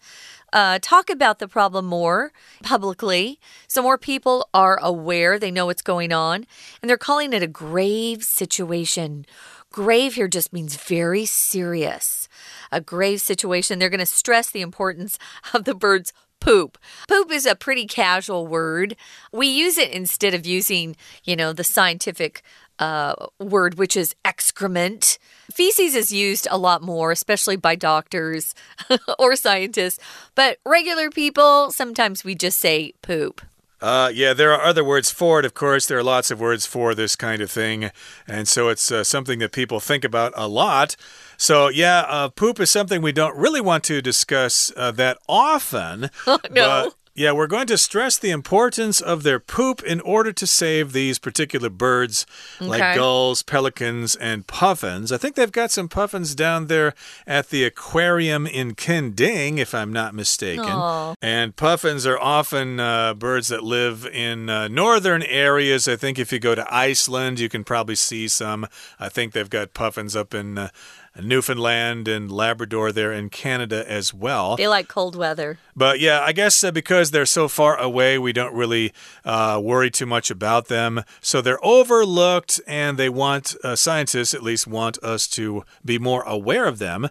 Uh, 0.54 0.80
talk 0.82 1.10
about 1.10 1.40
the 1.40 1.48
problem 1.48 1.86
more 1.86 2.34
publicly 2.62 3.40
so 3.68 3.82
more 3.82 3.98
people 3.98 4.50
are 4.54 4.78
aware, 4.82 5.40
they 5.40 5.52
know 5.52 5.66
what's 5.66 5.82
going 5.82 6.12
on, 6.12 6.46
and 6.82 6.90
they're 6.90 6.98
calling 6.98 7.32
it 7.32 7.42
a 7.42 7.48
grave 7.48 8.24
situation. 8.24 9.26
Grave 9.72 10.16
here 10.16 10.28
just 10.28 10.52
means 10.52 10.76
very 10.76 11.26
serious. 11.26 12.28
A 12.74 12.82
grave 12.82 13.22
situation. 13.22 13.80
They're 13.80 13.90
going 13.90 14.02
to 14.02 14.06
stress 14.06 14.52
the 14.52 14.62
importance 14.62 15.18
of 15.54 15.64
the 15.64 15.74
bird's 15.74 16.12
poop. 16.42 16.78
Poop 17.08 17.32
is 17.32 17.46
a 17.46 17.56
pretty 17.56 17.88
casual 17.88 18.46
word. 18.46 18.98
We 19.32 19.48
use 19.48 19.78
it 19.78 19.92
instead 19.92 20.34
of 20.34 20.46
using, 20.46 20.98
you 21.24 21.38
know, 21.38 21.54
the 21.54 21.64
scientific 21.64 22.44
uh, 22.80 23.14
word, 23.40 23.76
which 23.76 23.96
is 23.96 24.16
excrement. 24.26 25.18
Feces 25.54 25.96
is 25.96 26.12
used 26.12 26.48
a 26.52 26.58
lot 26.58 26.82
more, 26.82 27.12
especially 27.12 27.56
by 27.56 27.76
doctors 27.76 28.54
or 29.20 29.38
scientists. 29.38 30.00
But 30.36 30.58
regular 30.66 31.10
people, 31.10 31.72
sometimes 31.72 32.26
we 32.26 32.36
just 32.36 32.60
say 32.60 32.94
poop. 33.02 33.42
Uh, 33.82 34.12
yeah, 34.14 34.32
there 34.32 34.54
are 34.54 34.62
other 34.62 34.84
words 34.84 35.10
for 35.10 35.40
it, 35.40 35.46
of 35.46 35.56
course. 35.56 35.88
There 35.88 35.98
are 35.98 36.04
lots 36.04 36.30
of 36.30 36.40
words 36.40 36.68
for 36.68 36.94
this 36.94 37.16
kind 37.16 37.42
of 37.42 37.50
thing. 37.50 37.90
And 38.28 38.48
so 38.48 38.70
it's 38.70 38.92
uh, 38.92 39.04
something 39.04 39.40
that 39.40 39.52
people 39.52 39.80
think 39.80 40.04
about 40.04 40.34
a 40.36 40.48
lot. 40.48 40.96
So, 41.42 41.70
yeah, 41.70 42.06
uh, 42.08 42.30
poop 42.30 42.60
is 42.60 42.70
something 42.70 43.02
we 43.02 43.12
don't 43.12 43.36
really 43.36 43.62
want 43.62 43.84
to 43.86 44.00
discuss 44.00 44.72
uh, 44.78 44.92
that 44.92 45.18
often. 45.28 46.12
Oh, 46.28 46.38
no. 46.52 46.92
Yeah, 47.14 47.34
we're 47.34 47.48
going 47.48 47.68
to 47.68 47.78
stress 47.78 48.18
the 48.18 48.30
importance 48.30 49.02
of 49.02 49.24
their 49.24 49.40
poop 49.40 49.84
in 49.84 50.00
order 50.02 50.32
to 50.32 50.48
save 50.48 50.94
these 50.94 51.20
particular 51.20 51.70
birds, 51.70 52.26
Okay. 52.62 52.70
like 52.70 52.96
gulls, 52.96 53.44
pelicans, 53.44 54.16
and 54.16 54.48
puffins. 54.48 55.12
I 55.12 55.18
think 55.18 55.36
they've 55.36 55.52
got 55.52 55.72
some 55.72 55.90
puffins 55.90 56.36
down 56.36 56.68
there 56.68 56.94
at 57.28 57.50
the 57.50 57.66
aquarium 57.66 58.48
in 58.48 58.76
Kending, 58.76 59.58
if 59.58 59.74
I'm 59.76 59.92
not 59.92 60.14
mistaken. 60.16 60.64
Aw. 60.70 61.16
And 61.22 61.54
puffins 61.56 62.06
are 62.06 62.20
often 62.20 62.80
uh, 62.80 63.14
birds 63.16 63.50
that 63.50 63.64
live 63.64 64.06
in 64.06 64.50
uh, 64.50 64.68
northern 64.70 65.24
areas. 65.24 65.88
I 65.90 65.98
think 65.98 66.18
if 66.18 66.32
you 66.32 66.40
go 66.40 66.56
to 66.56 66.66
Iceland, 66.74 67.40
you 67.42 67.50
can 67.50 67.66
probably 67.66 67.96
see 67.96 68.30
some. 68.30 68.68
I 69.02 69.10
think 69.10 69.34
they've 69.34 69.50
got 69.50 69.74
puffins 69.74 70.16
up 70.16 70.34
in. 70.34 70.58
Uh, 70.58 70.70
Newfoundland 71.20 72.08
and 72.08 72.32
Labrador 72.32 72.92
there 72.92 73.12
in 73.12 73.30
Canada 73.30 73.84
as 73.90 74.14
well. 74.14 74.56
They 74.56 74.68
like 74.68 74.88
cold 74.88 75.16
weather. 75.16 75.58
But 75.76 76.00
yeah, 76.00 76.22
I 76.22 76.32
guess 76.32 76.64
uh, 76.64 76.72
because 76.72 77.12
they're 77.12 77.26
so 77.26 77.48
far 77.48 77.78
away, 77.78 78.18
we 78.18 78.34
don't 78.34 78.54
really 78.54 78.94
uh, 79.26 79.60
worry 79.62 79.92
too 79.92 80.06
much 80.06 80.32
about 80.32 80.68
them. 80.68 81.04
So 81.20 81.42
they're 81.42 81.64
overlooked, 81.64 82.62
and 82.66 82.98
they 82.98 83.10
want, 83.10 83.56
uh, 83.64 83.76
scientists 83.76 84.34
at 84.34 84.44
least, 84.44 84.68
want 84.68 84.98
us 85.04 85.28
to 85.30 85.64
be 85.84 86.00
more 86.00 86.24
aware 86.24 86.66
of 86.66 86.80
them. 86.80 87.10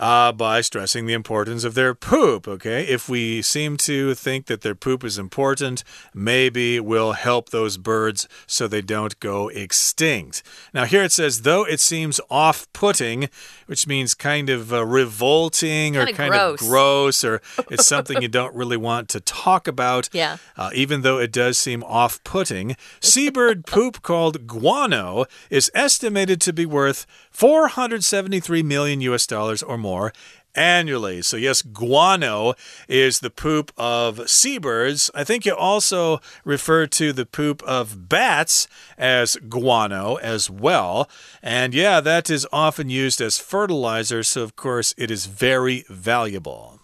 Uh, 0.00 0.32
by 0.32 0.62
stressing 0.62 1.04
the 1.04 1.12
importance 1.12 1.62
of 1.62 1.74
their 1.74 1.94
poop. 1.94 2.48
Okay, 2.48 2.84
if 2.84 3.06
we 3.06 3.42
seem 3.42 3.76
to 3.76 4.14
think 4.14 4.46
that 4.46 4.62
their 4.62 4.74
poop 4.74 5.04
is 5.04 5.18
important, 5.18 5.84
maybe 6.14 6.80
we'll 6.80 7.12
help 7.12 7.50
those 7.50 7.76
birds 7.76 8.26
so 8.46 8.66
they 8.66 8.80
don't 8.80 9.20
go 9.20 9.48
extinct. 9.48 10.42
Now, 10.72 10.86
here 10.86 11.02
it 11.02 11.12
says, 11.12 11.42
though 11.42 11.64
it 11.64 11.80
seems 11.80 12.18
off 12.30 12.66
putting, 12.72 13.28
which 13.66 13.86
means 13.86 14.14
kind 14.14 14.48
of 14.48 14.72
uh, 14.72 14.86
revolting 14.86 15.98
or 15.98 16.06
Kinda 16.06 16.28
gross. 16.28 16.62
of 16.62 16.68
gross, 16.68 17.22
or 17.22 17.42
it's 17.70 17.86
something 17.86 18.22
you 18.22 18.28
don't 18.28 18.54
really 18.54 18.78
want 18.78 19.10
to 19.10 19.20
talk 19.20 19.68
about. 19.68 20.08
Yeah. 20.12 20.38
Uh, 20.56 20.70
even 20.72 21.02
though 21.02 21.18
it 21.18 21.30
does 21.30 21.58
seem 21.58 21.84
off 21.84 22.24
putting, 22.24 22.74
seabird 23.00 23.66
poop 23.66 24.00
called 24.00 24.46
guano 24.46 25.26
is 25.50 25.70
estimated 25.74 26.40
to 26.40 26.54
be 26.54 26.64
worth 26.64 27.06
473 27.30 28.62
million 28.62 29.00
US 29.00 29.26
dollars 29.26 29.62
or 29.62 29.78
more 29.78 30.12
annually. 30.54 31.22
So, 31.22 31.36
yes, 31.36 31.62
guano 31.62 32.54
is 32.88 33.20
the 33.20 33.30
poop 33.30 33.72
of 33.76 34.28
seabirds. 34.28 35.10
I 35.14 35.24
think 35.24 35.46
you 35.46 35.54
also 35.54 36.20
refer 36.44 36.86
to 36.88 37.12
the 37.12 37.26
poop 37.26 37.62
of 37.62 38.08
bats 38.08 38.68
as 38.98 39.36
guano 39.48 40.16
as 40.16 40.50
well. 40.50 41.08
And 41.42 41.74
yeah, 41.74 42.00
that 42.00 42.30
is 42.30 42.46
often 42.52 42.90
used 42.90 43.20
as 43.20 43.38
fertilizer. 43.38 44.22
So, 44.22 44.42
of 44.42 44.56
course, 44.56 44.94
it 44.96 45.10
is 45.10 45.26
very 45.26 45.84
valuable. 45.88 46.80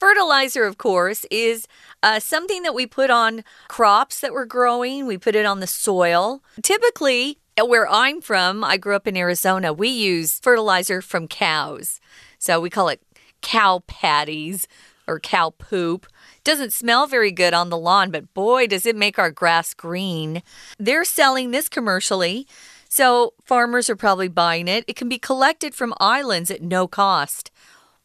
Fertilizer, 0.00 0.64
of 0.64 0.76
course, 0.76 1.24
is 1.30 1.66
uh, 2.02 2.20
something 2.20 2.62
that 2.62 2.74
we 2.74 2.86
put 2.86 3.10
on 3.10 3.42
crops 3.68 4.20
that 4.20 4.32
we're 4.32 4.44
growing. 4.44 5.06
We 5.06 5.16
put 5.16 5.34
it 5.34 5.46
on 5.46 5.60
the 5.60 5.66
soil. 5.66 6.42
Typically, 6.62 7.38
Uh, 7.60 7.64
where 7.64 7.88
I'm 7.88 8.20
from, 8.20 8.64
I 8.64 8.76
grew 8.76 8.96
up 8.96 9.06
in 9.06 9.16
Arizona, 9.16 9.72
we 9.72 9.88
use 9.88 10.40
fertilizer 10.40 11.00
from 11.00 11.28
cows. 11.28 12.00
So 12.38 12.60
we 12.60 12.70
call 12.70 12.88
it 12.88 13.00
cow 13.42 13.82
patties 13.86 14.66
or 15.06 15.20
cow 15.20 15.50
poop. 15.50 16.06
Doesn't 16.42 16.72
smell 16.72 17.06
very 17.06 17.30
good 17.30 17.54
on 17.54 17.70
the 17.70 17.78
lawn, 17.78 18.10
but 18.10 18.32
boy, 18.34 18.66
does 18.66 18.86
it 18.86 18.96
make 18.96 19.18
our 19.18 19.30
grass 19.30 19.72
green. 19.72 20.42
They're 20.78 21.04
selling 21.04 21.50
this 21.50 21.68
commercially. 21.68 22.46
So 22.88 23.34
farmers 23.44 23.88
are 23.88 23.96
probably 23.96 24.28
buying 24.28 24.68
it. 24.68 24.84
It 24.86 24.96
can 24.96 25.08
be 25.08 25.18
collected 25.18 25.74
from 25.74 25.94
islands 26.00 26.50
at 26.50 26.62
no 26.62 26.86
cost. 26.86 27.50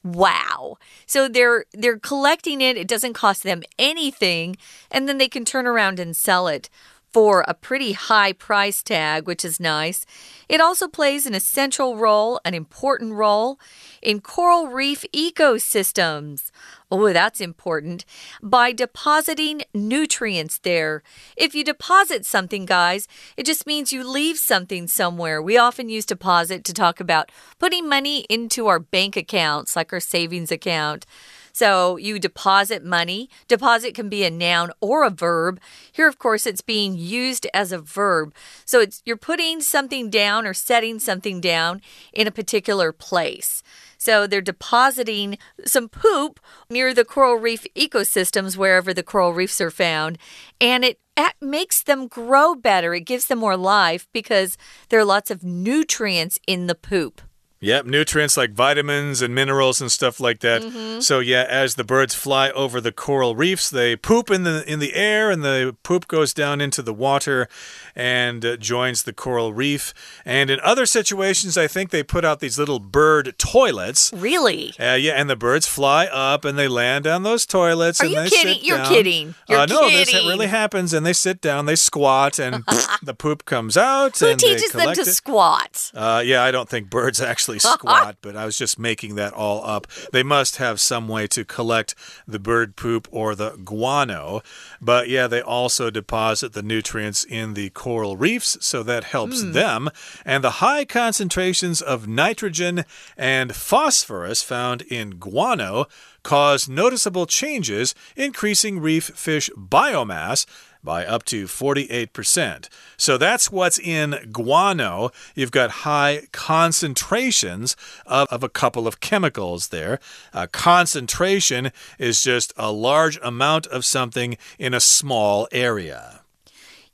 Wow. 0.04 0.78
So 1.06 1.28
they're 1.28 1.66
they're 1.74 2.00
collecting 2.00 2.62
it. 2.62 2.78
It 2.78 2.88
doesn't 2.88 3.14
cost 3.14 3.44
them 3.44 3.64
anything, 3.78 4.56
and 4.90 5.10
then 5.10 5.18
they 5.18 5.28
can 5.28 5.44
turn 5.44 5.68
around 5.68 6.00
and 6.00 6.16
sell 6.16 6.48
it 6.48 6.70
for 7.12 7.44
a 7.48 7.54
pretty 7.54 7.94
high 7.94 8.34
price 8.34 8.84
tag, 8.84 9.26
which 9.26 9.44
is 9.44 9.60
nice. 9.60 10.06
It 10.48 10.62
also 10.62 10.88
plays 10.88 11.26
an 11.26 11.34
essential 11.34 11.98
role, 11.98 12.40
an 12.46 12.54
important 12.54 13.14
role 13.14 13.60
in 14.02 14.22
coral 14.22 14.68
reef 14.68 15.06
ecosystems. 15.14 16.52
Oh, 16.92 17.14
that's 17.14 17.40
important. 17.40 18.04
By 18.42 18.72
depositing 18.72 19.62
nutrients 19.74 20.58
there. 20.60 21.04
If 21.38 21.54
you 21.54 21.64
deposit 21.64 22.26
something, 22.26 22.66
guys, 22.66 23.08
it 23.38 23.46
just 23.46 23.68
means 23.68 23.94
you 23.94 24.08
leave 24.08 24.38
something 24.38 24.88
somewhere. 24.88 25.42
We 25.42 25.58
often 25.58 25.90
use 25.90 26.06
deposit 26.06 26.64
to 26.64 26.74
talk 26.74 27.00
about 27.00 27.32
putting 27.60 27.88
money 27.88 28.26
into 28.30 28.68
our 28.68 28.80
bank 28.80 29.16
accounts, 29.16 29.76
like 29.76 29.94
our 29.94 30.00
savings 30.00 30.52
account. 30.52 31.06
So 31.52 31.98
you 31.98 32.20
deposit 32.20 32.84
money. 32.84 33.30
Deposit 33.48 33.94
can 33.94 34.10
be 34.10 34.24
a 34.24 34.30
noun 34.30 34.72
or 34.80 35.04
a 35.04 35.10
verb. 35.10 35.60
Here, 35.92 36.08
of 36.08 36.20
course, 36.20 36.46
it's 36.46 36.62
being 36.62 36.96
used 36.98 37.48
as 37.54 37.72
a 37.72 37.80
verb. 37.80 38.34
So 38.66 38.80
it's 38.80 39.02
you're 39.06 39.18
putting 39.18 39.62
something 39.62 40.10
down 40.10 40.46
or 40.46 40.54
setting 40.54 41.00
something 41.00 41.42
down 41.42 41.82
in 42.14 42.28
a 42.28 42.32
particular 42.32 42.92
place. 42.92 43.64
So 43.98 44.26
they're 44.26 44.42
depositing 44.42 45.38
some 45.66 45.90
poop 45.90 46.40
near 46.70 46.94
the 46.94 47.04
coral 47.04 47.36
reef 47.36 47.66
ecosystems, 47.76 48.56
wherever 48.56 48.94
the 48.94 49.04
coral 49.04 49.34
reefs 49.34 49.60
are 49.60 49.70
found, 49.70 50.18
and 50.62 50.86
it 50.86 51.00
a- 51.18 51.34
makes 51.42 51.84
them 51.84 52.08
grow 52.08 52.56
better. 52.56 52.94
It 52.94 53.02
gives 53.02 53.26
them 53.26 53.40
more 53.40 53.58
life 53.58 54.08
because 54.14 54.58
there 54.88 55.00
are 55.00 55.06
lots 55.06 55.30
of 55.30 55.44
nutrients 55.44 56.40
in 56.48 56.68
the 56.68 56.76
poop. 56.76 57.22
Yep, 57.62 57.88
nutrients 57.88 58.38
like 58.38 58.52
vitamins 58.52 59.22
and 59.22 59.36
minerals 59.36 59.82
and 59.82 59.92
stuff 59.92 60.22
like 60.22 60.40
that. 60.40 61.00
So 61.02 61.20
yeah, 61.20 61.46
as 61.50 61.76
the 61.76 61.84
birds 61.84 62.16
fly 62.16 62.52
over 62.52 62.80
the 62.80 62.94
coral 62.94 63.36
reefs, 63.36 63.70
they 63.70 63.98
poop 63.98 64.32
in 64.32 64.44
the 64.44 64.64
in 64.66 64.80
the 64.80 64.94
air, 64.96 65.30
and 65.30 65.44
the 65.44 65.76
poop 65.84 66.08
goes 66.08 66.34
down 66.34 66.62
into 66.62 66.82
the 66.82 66.94
water 66.94 67.50
and 67.98 68.46
uh, 68.46 68.56
joins 68.56 69.04
the 69.04 69.12
coral 69.12 69.52
reef. 69.54 69.94
And 70.24 70.50
in 70.50 70.62
other 70.62 70.86
situations, 70.86 71.58
I 71.58 71.68
think 71.68 71.90
they 71.90 72.02
put 72.02 72.24
out 72.24 72.40
these 72.40 72.58
little 72.58 72.80
bird 72.80 73.36
toilets. 73.38 74.14
Really? 74.16 74.74
Uh, 74.80 74.94
yeah, 74.94 75.14
and 75.14 75.30
the 75.30 75.36
birds 75.36 75.66
fly 75.68 76.06
up 76.06 76.46
and 76.46 76.58
they 76.58 76.70
land 76.70 77.06
on 77.08 77.24
those 77.24 77.46
toilets. 77.46 78.00
Are 78.00 78.06
and 78.06 78.14
you 78.14 78.20
they 78.22 78.30
kidding? 78.30 78.54
sit 78.54 78.64
You're 78.64 78.78
down. 78.78 78.88
kidding. 78.88 79.36
You're 79.50 79.60
uh, 79.60 79.66
no, 79.66 79.90
this 79.90 80.10
kidding. 80.10 80.30
really 80.30 80.48
happens. 80.48 80.94
And 80.94 81.06
they 81.06 81.12
sit 81.12 81.42
down, 81.42 81.66
they 81.66 81.76
squat, 81.76 82.40
and 82.40 82.64
the 83.04 83.14
poop 83.14 83.44
comes 83.44 83.76
out. 83.76 84.18
Who 84.20 84.28
and 84.28 84.40
they 84.40 84.56
teaches 84.56 84.72
them 84.72 84.94
to 84.94 85.02
it. 85.02 85.06
squat? 85.08 85.92
Uh, 85.94 86.24
yeah, 86.26 86.42
I 86.42 86.52
don't 86.52 86.70
think 86.70 86.90
birds 86.90 87.20
actually 87.30 87.49
actually 87.50 87.60
squat, 87.60 88.18
but 88.22 88.36
I 88.36 88.46
was 88.46 88.58
just 88.58 88.78
making 88.80 89.16
that 89.16 89.34
all 89.34 89.66
up. 89.66 89.88
They 90.12 90.24
must 90.24 90.58
have 90.58 90.80
some 90.80 91.08
way 91.08 91.28
to 91.28 91.46
collect 91.46 91.96
the 92.28 92.40
bird 92.40 92.76
poop 92.76 93.08
or 93.12 93.36
the 93.36 93.52
guano. 93.64 94.42
But 94.82 95.10
yeah, 95.10 95.28
they 95.28 95.42
also 95.42 95.90
deposit 95.90 96.54
the 96.54 96.62
nutrients 96.62 97.24
in 97.24 97.54
the 97.54 97.70
coral 97.72 98.18
reefs, 98.18 98.58
so 98.62 98.84
that 98.84 99.06
helps 99.06 99.42
mm. 99.42 99.54
them. 99.54 99.90
And 100.26 100.44
the 100.44 100.60
high 100.62 100.86
concentrations 100.86 101.82
of 101.82 102.08
nitrogen 102.08 102.86
and 103.18 103.56
phosphorus 103.56 104.44
found 104.44 104.82
in 104.84 105.12
guano 105.12 105.88
cause 106.24 106.68
noticeable 106.68 107.26
changes, 107.26 107.96
increasing 108.16 108.80
reef 108.80 109.06
fish 109.06 109.50
biomass 109.56 110.46
by 110.84 111.06
up 111.06 111.24
to 111.26 111.46
48%. 111.46 112.70
So 112.98 113.18
that's 113.18 113.52
what's 113.52 113.80
in 113.80 114.30
guano. 114.32 115.12
You've 115.36 115.52
got 115.52 115.70
high 115.70 116.28
concentrations 116.32 117.76
of, 118.06 118.28
of 118.30 118.44
a 118.44 118.50
couple 118.50 118.88
of 118.88 119.00
chemicals 119.00 119.70
there. 119.70 120.00
Uh, 120.34 120.48
concentration 120.52 121.72
is 121.98 122.22
just 122.22 122.54
a 122.58 122.72
large 122.72 123.20
amount 123.22 123.68
of 123.68 123.86
something 123.86 124.38
in 124.58 124.74
a 124.74 124.80
small 124.80 125.48
area. 125.52 126.22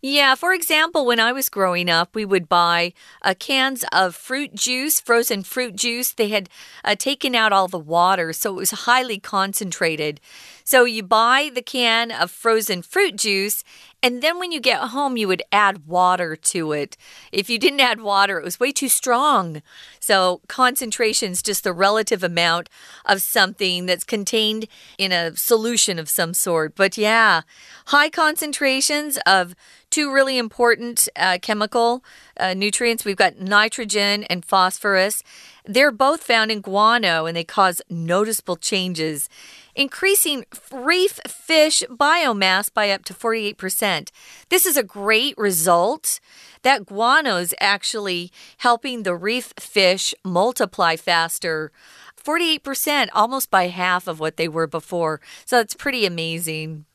Yeah, 0.08 0.36
for 0.36 0.54
example, 0.54 1.04
when 1.04 1.20
I 1.20 1.32
was 1.32 1.50
growing 1.50 1.90
up, 1.90 2.14
we 2.14 2.26
would 2.26 2.48
buy 2.48 2.94
uh, 3.24 3.34
cans 3.40 3.84
of 3.92 4.16
fruit 4.16 4.54
juice, 4.54 5.00
frozen 5.00 5.42
fruit 5.42 5.76
juice. 5.76 6.14
They 6.14 6.30
had 6.30 6.48
uh, 6.84 6.94
taken 6.94 7.34
out 7.34 7.52
all 7.52 7.68
the 7.68 7.80
water, 7.80 8.32
so 8.32 8.52
it 8.52 8.58
was 8.58 8.70
highly 8.72 9.18
concentrated. 9.18 10.22
So 10.68 10.84
you 10.84 11.04
buy 11.04 11.52
the 11.54 11.62
can 11.62 12.12
of 12.12 12.32
frozen 12.32 12.82
fruit 12.82 13.18
juice, 13.18 13.64
and 14.02 14.24
then 14.24 14.40
when 14.40 14.52
you 14.52 14.60
get 14.60 14.80
home, 14.80 15.16
you 15.16 15.28
would 15.28 15.44
add 15.52 15.86
water 15.86 16.36
to 16.36 16.72
it. 16.72 16.98
If 17.32 17.52
you 17.52 17.60
didn't 17.60 17.82
add 17.82 18.02
water, 18.02 18.40
it 18.40 18.44
was 18.44 18.60
way 18.60 18.72
too 18.72 18.90
strong. 18.90 19.62
So 20.00 20.42
concentration 20.48 21.32
is 21.32 21.44
just 21.44 21.64
the 21.64 21.72
relative 21.72 22.24
amount 22.24 22.70
of 23.06 23.22
something 23.22 23.86
that's 23.86 24.04
contained 24.04 24.68
in 24.98 25.12
a 25.12 25.36
solution 25.38 26.00
of 26.00 26.10
some 26.10 26.34
sort. 26.34 26.76
But 26.76 26.98
yeah, 26.98 27.42
high 27.88 28.10
concentrations 28.10 29.20
of 29.28 29.56
two 29.92 30.12
really 30.12 30.38
important 30.38 31.08
uh, 31.16 31.38
chemical 31.42 32.04
uh, 32.38 32.54
nutrients. 32.54 33.06
We've 33.06 33.16
got 33.16 33.40
nitrogen 33.40 34.24
and 34.26 34.46
phosphorus. 34.46 35.24
They're 35.66 35.92
both 35.92 36.24
found 36.24 36.52
in 36.52 36.62
guano 36.62 37.26
and 37.26 37.36
they 37.36 37.44
cause 37.44 37.82
noticeable 37.90 38.56
changes 38.58 39.30
increasing 39.76 40.46
reef 40.72 41.20
fish 41.28 41.84
biomass 41.90 42.74
by 42.74 42.90
up 42.90 43.04
to 43.06 43.14
48%. 43.14 44.10
This 44.50 44.66
is 44.66 44.78
a 44.78 44.84
great 44.84 45.38
result. 45.38 46.20
That 46.64 46.86
guano 46.86 47.36
is 47.38 47.54
actually 47.60 48.32
helping 48.58 49.04
the 49.04 49.16
reef 49.16 49.54
fish 49.60 50.14
multiply 50.24 50.96
faster. 50.96 51.72
48%, 52.24 53.10
almost 53.14 53.52
by 53.52 53.68
half 53.68 54.08
of 54.08 54.20
what 54.20 54.38
they 54.38 54.48
were 54.48 54.66
before. 54.66 55.22
So 55.46 55.60
it's 55.60 55.76
pretty 55.76 56.08
amazing. 56.08 56.86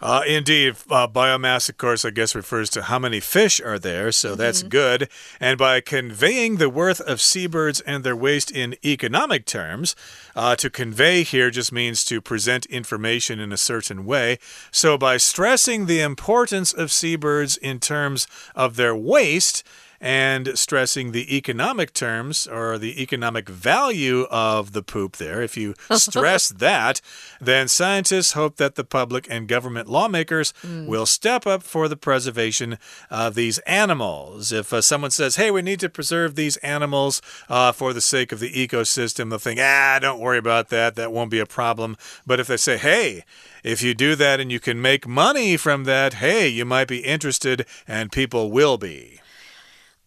Uh, 0.00 0.22
indeed, 0.26 0.76
uh, 0.90 1.08
biomass, 1.08 1.68
of 1.68 1.76
course, 1.76 2.04
I 2.04 2.10
guess 2.10 2.34
refers 2.34 2.70
to 2.70 2.82
how 2.82 2.98
many 2.98 3.18
fish 3.20 3.60
are 3.60 3.78
there, 3.78 4.12
so 4.12 4.28
mm 4.28 4.34
-hmm. 4.34 4.38
that's 4.38 4.62
good. 4.62 5.08
And 5.40 5.58
by 5.58 5.80
conveying 5.80 6.58
the 6.58 6.70
worth 6.70 7.00
of 7.00 7.20
seabirds 7.20 7.80
and 7.80 8.04
their 8.04 8.16
waste 8.16 8.50
in 8.54 8.76
economic 8.84 9.44
terms, 9.44 9.96
uh, 10.36 10.54
to 10.56 10.70
convey 10.70 11.24
here 11.24 11.50
just 11.50 11.72
means 11.72 12.04
to 12.04 12.20
present 12.20 12.66
information 12.66 13.40
in 13.40 13.52
a 13.52 13.56
certain 13.56 14.04
way. 14.04 14.38
So 14.70 14.96
by 14.96 15.18
stressing 15.18 15.86
the 15.86 16.00
importance 16.00 16.72
of 16.82 16.92
seabirds 16.92 17.56
in 17.56 17.78
terms 17.78 18.28
of 18.54 18.76
their 18.76 18.94
waste, 18.94 19.64
and 20.00 20.56
stressing 20.58 21.12
the 21.12 21.36
economic 21.36 21.92
terms 21.92 22.46
or 22.46 22.78
the 22.78 23.02
economic 23.02 23.48
value 23.48 24.26
of 24.30 24.72
the 24.72 24.82
poop 24.82 25.16
there. 25.16 25.42
If 25.42 25.56
you 25.56 25.74
stress 25.92 26.48
that, 26.48 27.00
then 27.40 27.68
scientists 27.68 28.32
hope 28.32 28.56
that 28.56 28.76
the 28.76 28.84
public 28.84 29.26
and 29.30 29.48
government 29.48 29.88
lawmakers 29.88 30.52
mm. 30.62 30.86
will 30.86 31.06
step 31.06 31.46
up 31.46 31.62
for 31.62 31.88
the 31.88 31.96
preservation 31.96 32.78
of 33.10 33.34
these 33.34 33.58
animals. 33.60 34.52
If 34.52 34.72
uh, 34.72 34.80
someone 34.80 35.10
says, 35.10 35.36
hey, 35.36 35.50
we 35.50 35.62
need 35.62 35.80
to 35.80 35.88
preserve 35.88 36.34
these 36.34 36.56
animals 36.58 37.20
uh, 37.48 37.72
for 37.72 37.92
the 37.92 38.00
sake 38.00 38.32
of 38.32 38.40
the 38.40 38.52
ecosystem, 38.52 39.30
they'll 39.30 39.38
think, 39.38 39.60
ah, 39.60 39.98
don't 40.00 40.20
worry 40.20 40.38
about 40.38 40.68
that. 40.68 40.94
That 40.94 41.12
won't 41.12 41.30
be 41.30 41.40
a 41.40 41.46
problem. 41.46 41.96
But 42.26 42.40
if 42.40 42.46
they 42.46 42.56
say, 42.56 42.76
hey, 42.76 43.24
if 43.64 43.82
you 43.82 43.94
do 43.94 44.14
that 44.14 44.40
and 44.40 44.52
you 44.52 44.60
can 44.60 44.80
make 44.80 45.06
money 45.06 45.56
from 45.56 45.84
that, 45.84 46.14
hey, 46.14 46.48
you 46.48 46.64
might 46.64 46.88
be 46.88 46.98
interested, 46.98 47.66
and 47.86 48.12
people 48.12 48.50
will 48.50 48.78
be. 48.78 49.20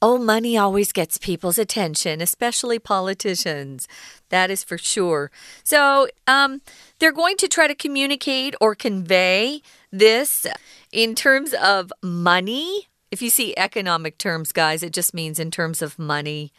Oh, 0.04 0.18
money 0.18 0.58
always 0.58 0.92
gets 0.92 1.20
people's 1.20 1.60
attention, 1.60 2.22
especially 2.22 2.80
politicians. 2.80 3.88
That 4.30 4.50
is 4.50 4.64
for 4.64 4.80
sure. 4.80 5.30
So, 5.64 6.08
um, 6.26 6.62
they're 6.98 7.12
going 7.12 7.38
to 7.38 7.48
try 7.48 7.68
to 7.68 7.76
communicate 7.76 8.56
or 8.60 8.74
convey 8.74 9.62
this 9.92 10.48
in 10.92 11.14
terms 11.14 11.54
of 11.54 11.94
money. 12.02 12.88
If 13.12 13.22
you 13.22 13.30
see 13.30 13.54
economic 13.58 14.18
terms, 14.18 14.52
guys, 14.52 14.82
it 14.82 14.94
just 14.94 15.14
means 15.14 15.38
in 15.38 15.52
terms 15.52 15.84
of 15.84 16.00
money. 16.00 16.52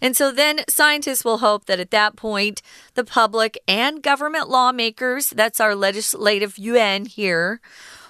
And 0.00 0.16
so 0.16 0.30
then 0.30 0.60
scientists 0.68 1.24
will 1.24 1.38
hope 1.38 1.64
that 1.66 1.80
at 1.80 1.90
that 1.90 2.16
point, 2.16 2.62
the 2.94 3.04
public 3.04 3.58
and 3.66 4.02
government 4.02 4.48
lawmakers, 4.48 5.30
that's 5.30 5.60
our 5.60 5.74
legislative 5.74 6.58
yuan 6.58 7.06
here, 7.06 7.60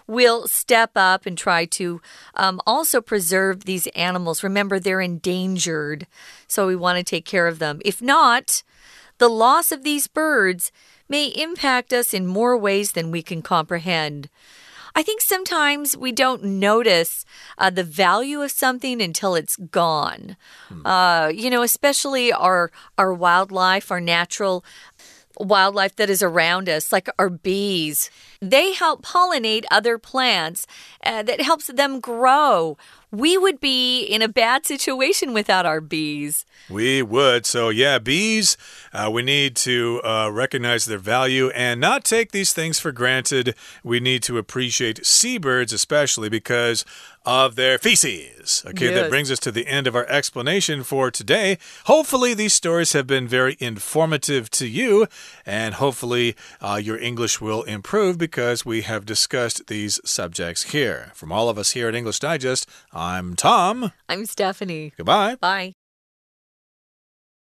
will 0.07 0.47
step 0.47 0.92
up 0.95 1.27
and 1.27 1.37
try 1.37 1.64
to 1.64 2.01
um, 2.35 2.61
also 2.66 3.01
preserve 3.01 3.64
these 3.64 3.87
animals. 3.88 4.42
Remember, 4.42 4.79
they're 4.79 5.01
endangered, 5.01 6.07
so 6.47 6.66
we 6.66 6.77
want 6.77 6.99
to 6.99 7.05
take 7.05 7.25
care 7.25 7.47
of 7.47 7.59
them. 7.59 7.81
If 7.85 8.01
not, 8.01 8.62
the 9.19 9.29
loss 9.29 9.73
of 9.73 9.83
these 9.83 10.07
birds 10.07 10.73
may 11.09 11.29
impact 11.29 11.92
us 11.92 12.12
in 12.12 12.27
more 12.27 12.57
ways 12.57 12.92
than 12.92 13.11
we 13.11 13.23
can 13.23 13.42
comprehend. 13.42 14.29
I 14.95 15.03
think 15.03 15.21
sometimes 15.21 15.95
we 15.95 16.11
don't 16.11 16.42
notice 16.42 17.27
uh, 17.59 17.69
the 17.69 17.85
value 17.85 18.40
of 18.40 18.51
something 18.51 19.03
until 19.03 19.35
it's 19.35 19.57
gone. 19.57 20.38
Hmm. 20.69 20.87
Uh, 20.87 21.29
you 21.29 21.51
know, 21.51 21.62
especially 21.62 22.33
our 22.33 22.71
our 22.97 23.12
wildlife, 23.12 23.90
our 23.90 24.01
natural 24.01 24.64
wildlife 25.38 25.96
that 25.96 26.11
is 26.11 26.22
around 26.22 26.68
us, 26.68 26.92
like 26.92 27.09
our 27.18 27.31
bees. 27.31 28.11
They 28.40 28.72
help 28.72 29.05
pollinate 29.05 29.64
other 29.70 29.99
plants 29.99 30.66
uh, 31.05 31.22
that 31.22 31.40
helps 31.40 31.66
them 31.66 32.01
grow. 32.01 32.77
We 33.12 33.38
would 33.38 33.61
be 33.61 34.03
in 34.03 34.21
a 34.21 34.29
bad 34.29 34.66
situation 34.66 35.33
without 35.33 35.64
our 35.64 35.81
bees. 35.81 36.45
We 36.69 37.03
would. 37.03 37.47
So, 37.47 37.69
yeah, 37.69 37.99
bees, 37.99 38.57
uh, 38.92 39.11
we 39.12 39.23
need 39.23 39.55
to 39.57 40.01
uh, 40.05 40.31
recognize 40.33 40.85
their 40.85 40.99
value 40.99 41.51
and 41.51 41.81
not 41.81 42.05
take 42.05 42.33
these 42.33 42.53
things 42.53 42.81
for 42.81 42.92
granted. 42.92 43.55
We 43.85 44.01
need 44.01 44.23
to 44.25 44.38
appreciate 44.38 45.07
seabirds, 45.07 45.73
especially 45.73 46.29
because 46.29 46.85
of 47.27 47.57
their 47.57 47.77
feces. 47.77 48.62
Okay, 48.64 48.87
yes. 48.87 48.95
that 48.95 49.11
brings 49.11 49.33
us 49.33 49.40
to 49.40 49.51
the 49.51 49.66
end 49.66 49.88
of 49.88 49.97
our 49.97 50.07
explanation 50.07 50.85
for 50.85 51.11
today. 51.11 51.59
Hopefully, 51.85 52.35
these 52.35 52.55
stories 52.55 52.92
have 52.92 53.07
been 53.07 53.27
very 53.27 53.57
informative 53.59 54.49
to 54.51 54.66
you, 54.66 55.09
and 55.45 55.75
hopefully, 55.75 56.37
uh, 56.61 56.81
your 56.81 56.97
English 56.97 57.40
will 57.40 57.64
improve 57.64 58.16
because 58.16 58.64
we 58.64 58.83
have 58.83 59.05
discussed 59.05 59.66
these 59.66 60.01
subjects 60.05 60.71
here. 60.71 61.11
From 61.14 61.33
all 61.33 61.49
of 61.49 61.59
us 61.59 61.73
here 61.73 61.88
at 61.88 61.97
English 61.97 62.21
Digest, 62.21 62.71
I'm 62.97 63.37
Tom. 63.37 63.93
I'm 64.09 64.25
Stephanie. 64.25 64.95
Goodbye. 64.97 65.37
Bye. 65.39 65.75